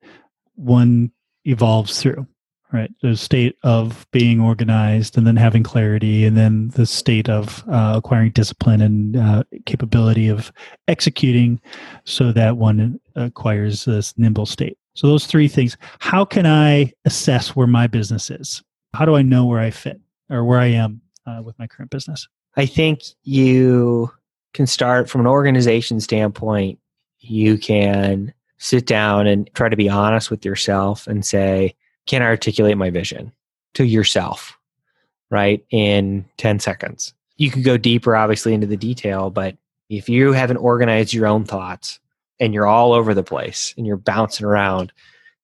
one 0.55 1.11
evolves 1.45 2.01
through. 2.01 2.27
Right, 2.71 2.89
the 3.03 3.15
state 3.15 3.55
of 3.61 4.07
being 4.11 4.41
organized, 4.41 5.15
and 5.15 5.27
then 5.27 5.35
having 5.35 5.61
clarity, 5.61 6.25
and 6.25 6.35
then 6.35 6.69
the 6.69 6.87
state 6.87 7.29
of 7.29 7.63
uh, 7.69 7.93
acquiring 7.97 8.31
discipline 8.31 8.81
and 8.81 9.15
uh, 9.15 9.43
capability 9.67 10.27
of 10.27 10.51
executing, 10.87 11.61
so 12.03 12.31
that 12.31 12.57
one 12.57 12.99
acquires 13.15 13.85
this 13.85 14.17
nimble 14.17 14.47
state. 14.47 14.79
So 14.95 15.05
those 15.05 15.27
three 15.27 15.47
things. 15.47 15.77
How 15.99 16.25
can 16.25 16.47
I 16.47 16.91
assess 17.05 17.55
where 17.55 17.67
my 17.67 17.85
business 17.85 18.31
is? 18.31 18.63
How 18.93 19.05
do 19.05 19.15
I 19.15 19.21
know 19.21 19.45
where 19.45 19.59
I 19.59 19.71
fit 19.71 19.99
or 20.29 20.43
where 20.43 20.59
I 20.59 20.67
am 20.67 21.01
uh, 21.25 21.41
with 21.43 21.57
my 21.57 21.67
current 21.67 21.91
business? 21.91 22.27
I 22.55 22.65
think 22.65 23.01
you 23.23 24.11
can 24.53 24.67
start 24.67 25.09
from 25.09 25.21
an 25.21 25.27
organization 25.27 25.99
standpoint. 25.99 26.79
You 27.19 27.57
can 27.57 28.33
sit 28.59 28.85
down 28.85 29.25
and 29.25 29.49
try 29.55 29.69
to 29.69 29.75
be 29.75 29.89
honest 29.89 30.29
with 30.29 30.45
yourself 30.45 31.07
and 31.07 31.25
say, 31.25 31.75
can 32.05 32.21
I 32.21 32.25
articulate 32.25 32.77
my 32.77 32.89
vision 32.91 33.31
to 33.73 33.83
yourself, 33.83 34.57
right? 35.31 35.65
In 35.71 36.25
10 36.37 36.59
seconds. 36.59 37.13
You 37.37 37.49
can 37.49 37.63
go 37.63 37.77
deeper, 37.77 38.15
obviously, 38.15 38.53
into 38.53 38.67
the 38.67 38.77
detail, 38.77 39.31
but 39.31 39.57
if 39.89 40.07
you 40.07 40.33
haven't 40.33 40.57
organized 40.57 41.13
your 41.13 41.27
own 41.27 41.45
thoughts 41.45 41.99
and 42.39 42.53
you're 42.53 42.67
all 42.67 42.93
over 42.93 43.13
the 43.13 43.23
place 43.23 43.73
and 43.75 43.87
you're 43.87 43.97
bouncing 43.97 44.45
around, 44.45 44.91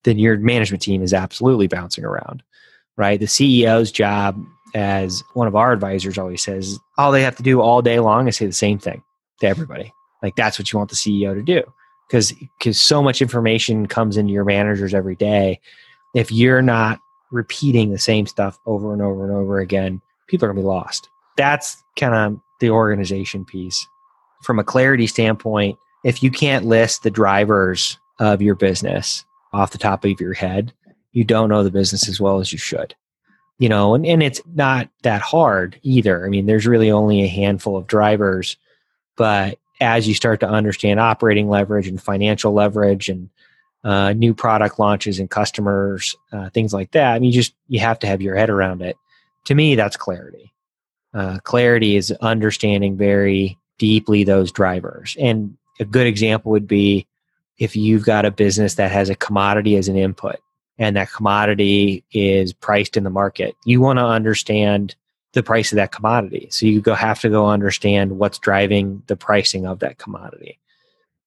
then 0.04 0.20
your 0.20 0.38
management 0.38 0.82
team 0.82 1.02
is 1.02 1.14
absolutely 1.14 1.68
bouncing 1.68 2.06
around, 2.06 2.44
right? 3.00 3.20
The 3.20 3.26
CEO's 3.26 3.92
job 3.92 4.46
as 4.76 5.24
one 5.34 5.48
of 5.48 5.56
our 5.56 5.72
advisors 5.72 6.18
always 6.18 6.44
says, 6.44 6.78
all 6.98 7.12
they 7.12 7.24
have 7.24 7.38
to 7.38 7.44
do 7.44 7.62
all 7.62 7.82
day 7.82 8.00
long 8.00 8.28
is 8.28 8.36
say 8.36 8.46
the 8.46 8.52
same 8.52 8.78
thing 8.78 9.02
to 9.40 9.48
everybody. 9.48 9.92
Like 10.22 10.36
that's 10.36 10.60
what 10.60 10.72
you 10.72 10.78
want 10.78 10.90
the 10.90 10.98
CEO 10.98 11.34
to 11.34 11.42
do. 11.42 11.64
Because 12.08 12.34
because 12.60 12.80
so 12.80 13.02
much 13.02 13.22
information 13.22 13.88
comes 13.88 14.18
into 14.18 14.34
your 14.34 14.44
managers 14.44 14.94
every 14.94 15.16
day. 15.16 15.62
If 16.14 16.32
you're 16.32 16.62
not 16.62 17.00
repeating 17.32 17.92
the 17.92 18.00
same 18.00 18.28
stuff 18.28 18.60
over 18.66 18.92
and 18.92 19.02
over 19.02 19.24
and 19.24 19.34
over 19.34 19.60
again, 19.60 20.02
people 20.28 20.46
are 20.46 20.50
gonna 20.50 20.62
be 20.62 20.68
lost. 20.68 21.08
That's 21.38 21.82
kind 21.98 22.14
of 22.14 22.42
the 22.60 22.70
organization 22.70 23.46
piece. 23.46 23.88
From 24.44 24.60
a 24.60 24.64
clarity 24.64 25.08
standpoint, 25.08 25.78
if 26.04 26.22
you 26.22 26.32
can't 26.32 26.66
list 26.66 27.04
the 27.04 27.12
drivers 27.12 27.98
of 28.20 28.42
your 28.42 28.56
business 28.56 29.24
off 29.54 29.72
the 29.72 29.78
top 29.78 30.04
of 30.04 30.20
your 30.20 30.34
head, 30.34 30.74
you 31.12 31.24
don't 31.24 31.50
know 31.50 31.64
the 31.64 31.72
business 31.72 32.08
as 32.08 32.20
well 32.20 32.40
as 32.40 32.52
you 32.52 32.58
should 32.58 32.96
you 33.60 33.68
know, 33.68 33.94
and, 33.94 34.06
and 34.06 34.24
it's 34.24 34.42
not 34.56 34.90
that 35.04 35.22
hard 35.22 35.78
either. 35.84 36.26
I 36.26 36.30
mean, 36.30 36.46
there's 36.46 36.66
really 36.66 36.90
only 36.90 37.22
a 37.22 37.28
handful 37.28 37.76
of 37.78 37.88
drivers, 37.88 38.58
but 39.18 39.60
as 39.82 40.08
you 40.08 40.14
start 40.14 40.40
to 40.40 40.50
understand 40.50 41.00
operating 41.00 41.50
leverage 41.50 41.88
and 41.88 42.02
financial 42.02 42.54
leverage 42.54 43.10
and 43.10 43.30
uh, 43.84 44.14
new 44.14 44.34
product 44.34 44.80
launches 44.80 45.20
and 45.20 45.30
customers, 45.30 46.16
uh, 46.32 46.50
things 46.50 46.74
like 46.74 46.92
that, 46.92 47.14
I 47.14 47.20
mean, 47.20 47.32
you 47.32 47.34
just 47.34 47.54
you 47.68 47.82
have 47.82 48.00
to 48.00 48.08
have 48.08 48.22
your 48.22 48.36
head 48.36 48.50
around 48.50 48.82
it. 48.82 48.96
To 49.46 49.56
me, 49.56 49.76
that's 49.76 49.98
clarity. 49.98 50.54
Uh, 51.14 51.40
clarity 51.44 51.98
is 51.98 52.12
understanding 52.22 52.98
very 52.98 53.58
deeply 53.78 54.24
those 54.24 54.52
drivers. 54.52 55.18
And 55.20 55.58
a 55.80 55.86
good 55.86 56.08
example 56.08 56.52
would 56.52 56.68
be 56.68 57.08
if 57.58 57.76
you've 57.76 58.06
got 58.06 58.26
a 58.26 58.32
business 58.32 58.76
that 58.76 58.92
has 58.92 59.10
a 59.10 59.16
commodity 59.16 59.76
as 59.76 59.90
an 59.90 59.98
input 59.98 60.40
and 60.80 60.96
that 60.96 61.12
commodity 61.12 62.04
is 62.12 62.54
priced 62.54 62.98
in 62.98 63.04
the 63.04 63.10
market. 63.10 63.56
You 63.66 63.82
want 63.82 64.00
to 64.00 64.06
understand 64.06 64.96
the 65.34 65.44
price 65.44 65.72
of 65.72 65.76
that 65.76 65.92
commodity. 65.92 66.48
So 66.50 66.66
you 66.66 66.82
go 66.82 66.96
have 66.96 67.20
to 67.20 67.30
go 67.30 67.48
understand 67.48 68.18
what's 68.18 68.40
driving 68.40 69.04
the 69.06 69.16
pricing 69.16 69.68
of 69.68 69.80
that 69.80 70.00
commodity. 70.00 70.58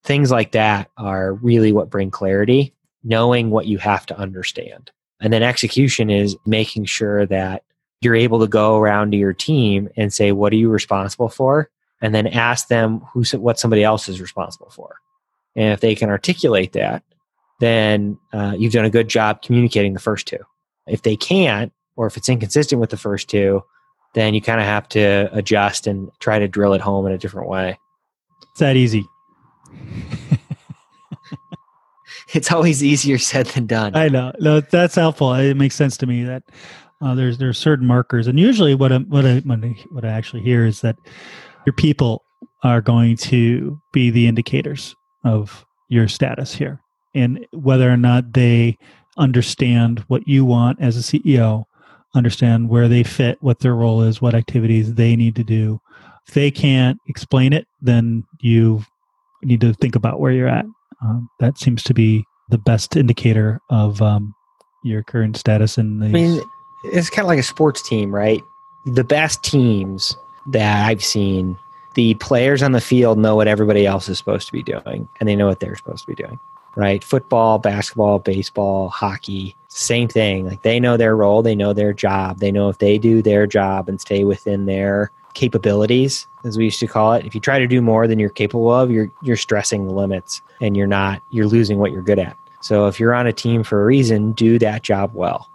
Things 0.03 0.33
like 0.33 0.53
that 0.53 0.91
are 0.97 1.35
really 1.35 1.71
what 1.71 1.91
bring 1.91 2.11
clarity, 2.11 2.75
knowing 3.05 3.51
what 3.51 3.67
you 3.67 3.79
have 3.79 4.07
to 4.07 4.19
understand. 4.19 4.91
And 5.21 5.33
then 5.33 5.45
execution 5.45 6.11
is 6.11 6.37
making 6.45 6.87
sure 6.87 7.27
that 7.27 7.63
you're 8.01 8.17
able 8.17 8.41
to 8.41 8.49
go 8.49 8.79
around 8.79 9.13
to 9.13 9.17
your 9.17 9.33
team 9.33 9.89
and 9.97 10.13
say, 10.13 10.33
what 10.33 10.53
are 10.53 10.57
you 10.57 10.69
responsible 10.69 11.29
for? 11.29 11.71
And 12.01 12.13
then 12.13 12.27
ask 12.27 12.67
them 12.67 13.01
who, 13.13 13.23
what 13.39 13.61
somebody 13.61 13.85
else 13.85 14.09
is 14.09 14.21
responsible 14.21 14.71
for. 14.71 14.97
And 15.55 15.73
if 15.73 15.81
they 15.81 15.95
can 15.95 16.09
articulate 16.11 16.73
that, 16.73 17.05
then 17.63 18.19
uh, 18.33 18.57
you've 18.59 18.73
done 18.73 18.85
a 18.85 18.91
good 18.91 19.07
job 19.07 19.41
communicating 19.41 19.95
the 19.95 20.01
first 20.01 20.27
two. 20.27 20.41
If 20.89 21.03
they 21.03 21.15
can't, 21.15 21.73
or 21.95 22.09
if 22.09 22.17
it's 22.17 22.29
inconsistent 22.29 22.81
with 22.81 22.91
the 22.91 22.97
first 22.97 23.31
two, 23.31 23.63
then 24.15 24.35
you 24.35 24.43
kind 24.43 24.61
of 24.61 24.67
have 24.67 24.89
to 24.89 25.31
adjust 25.33 25.87
and 25.87 26.11
try 26.19 26.41
to 26.41 26.49
drill 26.49 26.73
it 26.73 26.81
home 26.81 27.07
in 27.07 27.13
a 27.13 27.19
different 27.19 27.49
way. 27.49 27.79
It's 28.51 28.59
that 28.59 28.75
easy. 28.75 29.07
it's 32.35 32.51
always 32.51 32.83
easier 32.83 33.17
said 33.17 33.47
than 33.47 33.69
done. 33.69 33.95
I 33.95 34.09
know. 34.09 34.33
No, 34.41 34.61
that's 34.61 34.97
helpful. 34.97 35.33
It 35.33 35.55
makes 35.55 35.77
sense 35.77 35.97
to 35.99 36.07
me 36.07 36.25
that 36.25 36.43
uh, 37.01 37.15
there's 37.15 37.39
there's 37.39 37.59
certain 37.59 37.87
markers, 37.87 38.27
and 38.27 38.41
usually 38.41 38.75
what 38.75 38.91
I, 38.91 38.99
what 38.99 39.25
I 39.25 39.39
what 39.39 40.05
I 40.05 40.09
actually 40.09 40.43
hear 40.43 40.67
is 40.67 40.81
that 40.81 40.97
your 41.65 41.75
people 41.75 42.25
are 42.65 42.81
going 42.81 43.19
to 43.19 43.81
be 43.93 44.11
the 44.11 44.27
indicators 44.27 44.97
of 45.25 45.65
your 45.89 46.09
status 46.09 46.53
here 46.53 46.82
and 47.15 47.47
whether 47.53 47.91
or 47.91 47.97
not 47.97 48.33
they 48.33 48.79
understand 49.17 50.01
what 50.09 50.27
you 50.27 50.45
want 50.45 50.81
as 50.81 50.97
a 50.97 51.01
CEO, 51.01 51.65
understand 52.15 52.69
where 52.69 52.89
they 52.89 53.03
fit, 53.03 53.39
what 53.41 53.61
their 53.61 53.75
role 53.75 54.03
is, 54.03 54.21
what 54.21 54.35
activities 54.35 54.95
they 54.95 55.17
need 55.17 55.37
to 55.37 55.45
do. 55.45 55.81
If 56.27 56.35
they 56.35 56.51
can't 56.51 56.99
explain 57.07 57.53
it, 57.53 57.67
then 57.81 58.25
you 58.41 58.85
need 59.43 59.61
to 59.61 59.75
think 59.75 59.97
about 59.97 60.21
where 60.21 60.33
you're 60.33 60.49
at. 60.49 60.67
Um, 61.03 61.29
that 61.41 61.59
seems 61.59 61.83
to 61.85 61.95
be 61.95 62.25
the 62.49 62.59
best 62.59 62.97
indicator 62.97 63.61
of 63.71 64.01
um, 64.01 64.35
your 64.85 65.03
current 65.03 65.37
status 65.37 65.79
in 65.79 65.99
the. 65.99 66.07
I 66.07 66.11
mean, 66.11 66.43
it's 66.85 67.11
kind 67.11 67.25
of 67.25 67.29
like 67.29 67.41
a 67.41 67.45
sports 67.45 67.87
team, 67.87 68.15
right? 68.15 68.41
The 68.87 69.05
best 69.05 69.43
teams 69.43 70.17
that 70.53 70.87
I've 70.87 71.03
seen, 71.03 71.57
the 71.95 72.15
players 72.15 72.63
on 72.63 72.73
the 72.73 72.81
field 72.81 73.19
know 73.19 73.35
what 73.35 73.49
everybody 73.49 73.85
else 73.85 74.09
is 74.09 74.19
supposed 74.19 74.47
to 74.47 74.53
be 74.53 74.63
doing, 74.63 75.09
and 75.19 75.29
they 75.29 75.35
know 75.35 75.47
what 75.47 75.61
they're 75.61 75.77
supposed 75.77 76.05
to 76.05 76.15
be 76.15 76.23
doing 76.23 76.39
right? 76.77 77.03
Football, 77.03 77.59
basketball, 77.59 78.19
baseball, 78.19 78.89
hockey, 78.89 79.57
same 79.69 80.09
thing. 80.09 80.47
Like 80.47 80.63
they 80.63 80.79
know 80.79 80.97
their 80.97 81.17
role, 81.17 81.43
they 81.43 81.55
know 81.55 81.73
their 81.73 81.93
job. 81.93 82.39
They 82.39 82.53
know 82.53 82.69
if 82.69 82.79
they 82.79 82.99
do 82.99 83.23
their 83.23 83.47
job 83.47 83.89
and 83.89 84.01
stay 84.01 84.25
within 84.25 84.67
their 84.67 85.11
capabilities, 85.35 86.27
as 86.45 86.59
we 86.59 86.65
used 86.65 86.81
to 86.81 86.87
call 86.87 87.15
it. 87.15 87.25
If 87.25 87.35
you 87.35 87.41
try 87.41 87.59
to 87.59 87.67
do 87.67 87.81
more 87.81 88.07
than 88.07 88.19
you're 88.19 88.31
capable 88.31 88.71
of, 88.71 88.91
you're 88.91 89.11
you're 89.23 89.37
stressing 89.37 89.87
the 89.87 89.93
limits 89.93 90.43
and 90.61 90.77
you're 90.77 90.87
not 90.87 91.23
you're 91.31 91.47
losing 91.47 91.79
what 91.79 91.93
you're 91.93 92.03
good 92.03 92.19
at. 92.19 92.37
So 92.61 92.87
if 92.87 93.01
you're 93.01 93.15
on 93.15 93.27
a 93.27 93.33
team 93.33 93.65
for 93.65 93.83
a 93.83 93.85
reason, 93.85 94.33
do 94.33 94.59
that 94.59 94.83
job 94.83 95.13
well. 95.15 95.49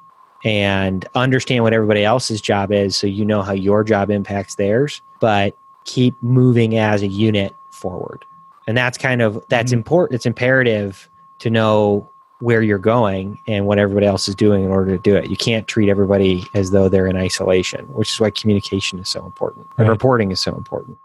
And 0.44 1.08
understand 1.16 1.64
what 1.64 1.74
everybody 1.74 2.04
else's 2.04 2.42
job 2.42 2.72
is 2.72 2.96
so 2.96 3.08
you 3.08 3.26
know 3.26 3.42
how 3.42 3.54
your 3.54 3.84
job 3.84 4.10
impacts 4.10 4.56
theirs, 4.56 5.02
but 5.20 5.58
keep 5.86 6.16
moving 6.22 6.78
as 6.78 7.02
a 7.02 7.08
unit 7.08 7.56
forward 7.72 8.26
and 8.68 8.78
that's 8.78 8.98
kind 8.98 9.22
of 9.22 9.42
that's 9.50 9.72
mm-hmm. 9.72 9.80
important 9.80 10.16
it's 10.16 10.26
imperative 10.26 11.10
to 11.40 11.50
know 11.50 12.10
where 12.40 12.62
you're 12.62 12.78
going 12.78 13.36
and 13.48 13.66
what 13.66 13.80
everybody 13.80 14.06
else 14.06 14.28
is 14.28 14.36
doing 14.36 14.64
in 14.64 14.70
order 14.70 14.96
to 14.96 15.02
do 15.02 15.16
it. 15.16 15.28
You 15.28 15.38
can't 15.38 15.68
treat 15.68 15.90
everybody 15.90 16.44
as 16.54 16.70
though 16.70 16.88
they're 16.88 17.08
in 17.08 17.18
isolation 17.18 17.86
which 17.96 18.12
is 18.12 18.20
why 18.20 18.30
communication 18.30 19.00
is 19.00 19.10
so 19.10 19.26
important. 19.26 19.66
Right. 19.78 19.86
and 19.86 19.90
reporting 19.90 20.32
is 20.32 20.40
so 20.40 20.56
important. 20.56 20.98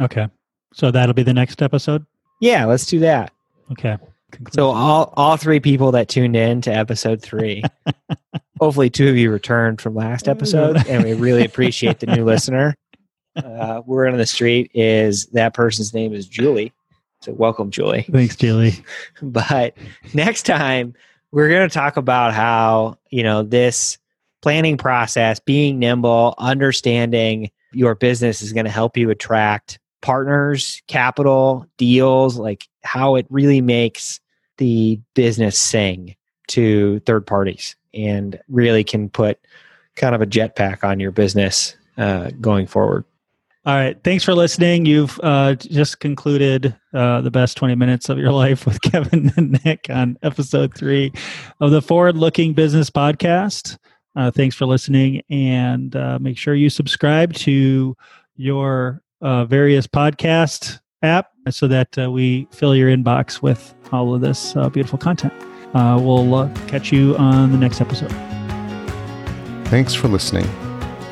Okay. 0.00 0.28
So 0.74 0.90
that'll 0.90 1.14
be 1.14 1.22
the 1.22 1.32
next 1.32 1.62
episode? 1.62 2.04
Yeah 2.40 2.66
let's 2.66 2.86
do 2.86 2.98
that. 3.00 3.32
Okay. 3.72 3.96
So 4.50 4.70
all 4.70 5.14
all 5.16 5.36
three 5.36 5.60
people 5.60 5.92
that 5.92 6.08
tuned 6.08 6.36
in 6.36 6.60
to 6.62 6.74
episode 6.74 7.22
three 7.22 7.62
hopefully 8.60 8.90
two 8.90 9.08
of 9.08 9.16
you 9.16 9.30
returned 9.30 9.80
from 9.80 9.94
last 9.94 10.28
episode 10.28 10.86
and 10.88 11.04
we 11.04 11.14
really 11.14 11.44
appreciate 11.44 12.00
the 12.00 12.06
new 12.06 12.24
listener. 12.32 12.74
Uh, 13.36 13.82
we're 13.86 14.06
on 14.06 14.16
the 14.16 14.26
street 14.26 14.70
is 14.74 15.26
that 15.26 15.54
person's 15.54 15.92
name 15.94 16.12
is 16.12 16.28
julie 16.28 16.72
so 17.24 17.32
welcome, 17.32 17.70
Julie. 17.70 18.02
Thanks, 18.02 18.36
Julie. 18.36 18.84
but 19.22 19.74
next 20.12 20.42
time 20.42 20.94
we're 21.30 21.48
going 21.48 21.66
to 21.66 21.72
talk 21.72 21.96
about 21.96 22.34
how, 22.34 22.98
you 23.08 23.22
know, 23.22 23.42
this 23.42 23.96
planning 24.42 24.76
process, 24.76 25.40
being 25.40 25.78
nimble, 25.78 26.34
understanding 26.36 27.50
your 27.72 27.94
business 27.94 28.42
is 28.42 28.52
going 28.52 28.66
to 28.66 28.70
help 28.70 28.96
you 28.96 29.08
attract 29.08 29.78
partners, 30.02 30.82
capital, 30.86 31.66
deals, 31.78 32.36
like 32.36 32.68
how 32.82 33.14
it 33.14 33.26
really 33.30 33.62
makes 33.62 34.20
the 34.58 35.00
business 35.14 35.58
sing 35.58 36.14
to 36.48 37.00
third 37.00 37.26
parties 37.26 37.74
and 37.94 38.38
really 38.48 38.84
can 38.84 39.08
put 39.08 39.38
kind 39.96 40.14
of 40.14 40.20
a 40.20 40.26
jetpack 40.26 40.84
on 40.84 41.00
your 41.00 41.10
business 41.10 41.74
uh, 41.96 42.30
going 42.40 42.66
forward. 42.66 43.04
All 43.66 43.74
right. 43.74 43.96
Thanks 44.04 44.22
for 44.22 44.34
listening. 44.34 44.84
You've 44.84 45.18
uh, 45.22 45.54
just 45.54 45.98
concluded 45.98 46.76
uh, 46.92 47.22
the 47.22 47.30
best 47.30 47.56
20 47.56 47.74
minutes 47.74 48.10
of 48.10 48.18
your 48.18 48.30
life 48.44 48.66
with 48.66 48.82
Kevin 48.82 49.32
and 49.38 49.58
Nick 49.64 49.86
on 49.88 50.18
episode 50.22 50.74
three 50.74 51.12
of 51.60 51.70
the 51.70 51.80
Forward 51.80 52.16
Looking 52.16 52.52
Business 52.52 52.90
Podcast. 52.90 53.78
Uh, 54.16 54.30
thanks 54.30 54.54
for 54.54 54.66
listening. 54.66 55.22
And 55.30 55.96
uh, 55.96 56.18
make 56.20 56.36
sure 56.36 56.54
you 56.54 56.68
subscribe 56.68 57.32
to 57.34 57.96
your 58.36 59.02
uh, 59.22 59.46
various 59.46 59.86
podcast 59.86 60.80
app 61.00 61.30
so 61.48 61.66
that 61.66 61.98
uh, 61.98 62.10
we 62.10 62.46
fill 62.50 62.76
your 62.76 62.94
inbox 62.94 63.40
with 63.40 63.74
all 63.92 64.14
of 64.14 64.20
this 64.20 64.52
beautiful 64.72 64.98
content. 64.98 65.32
we'll 65.72 66.50
catch 66.66 66.92
you 66.92 67.16
on 67.16 67.50
the 67.50 67.58
next 67.58 67.80
episode. 67.80 68.12
Thanks 69.68 69.94
for 69.94 70.08
listening. 70.08 70.46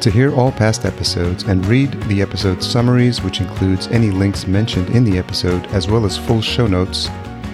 To 0.02 0.10
hear 0.10 0.34
all 0.34 0.50
past 0.50 0.84
episodes 0.84 1.44
and 1.44 1.64
read 1.66 1.92
the 2.08 2.22
episode 2.22 2.60
summaries, 2.60 3.22
which 3.22 3.40
includes 3.40 3.86
any 3.86 4.10
links 4.10 4.48
mentioned 4.48 4.90
in 4.90 5.04
the 5.04 5.16
episode, 5.16 5.64
as 5.66 5.86
well 5.86 6.04
as 6.04 6.18
full 6.18 6.42
show 6.42 6.66
notes, 6.66 7.06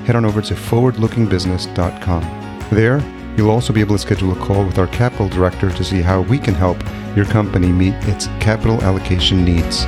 head 0.07 0.17
on 0.17 0.25
over 0.25 0.41
to 0.41 0.55
forwardlookingbusiness.com. 0.55 2.23
There, 2.71 3.03
you'll 3.37 3.51
also 3.51 3.75
be 3.75 3.83
able 3.83 3.97
to 3.97 4.01
schedule 4.01 4.33
a 4.33 4.47
call 4.47 4.65
with 4.65 4.79
our 4.79 4.87
capital 4.87 5.29
director 5.29 5.71
to 5.71 5.85
see 5.85 6.01
how 6.01 6.23
we 6.23 6.39
can 6.39 6.55
help 6.55 6.83
your 7.15 7.27
company 7.27 7.69
meet 7.69 7.93
its 8.09 8.29
capital 8.41 8.83
allocation 8.83 9.45
needs. 9.45 9.85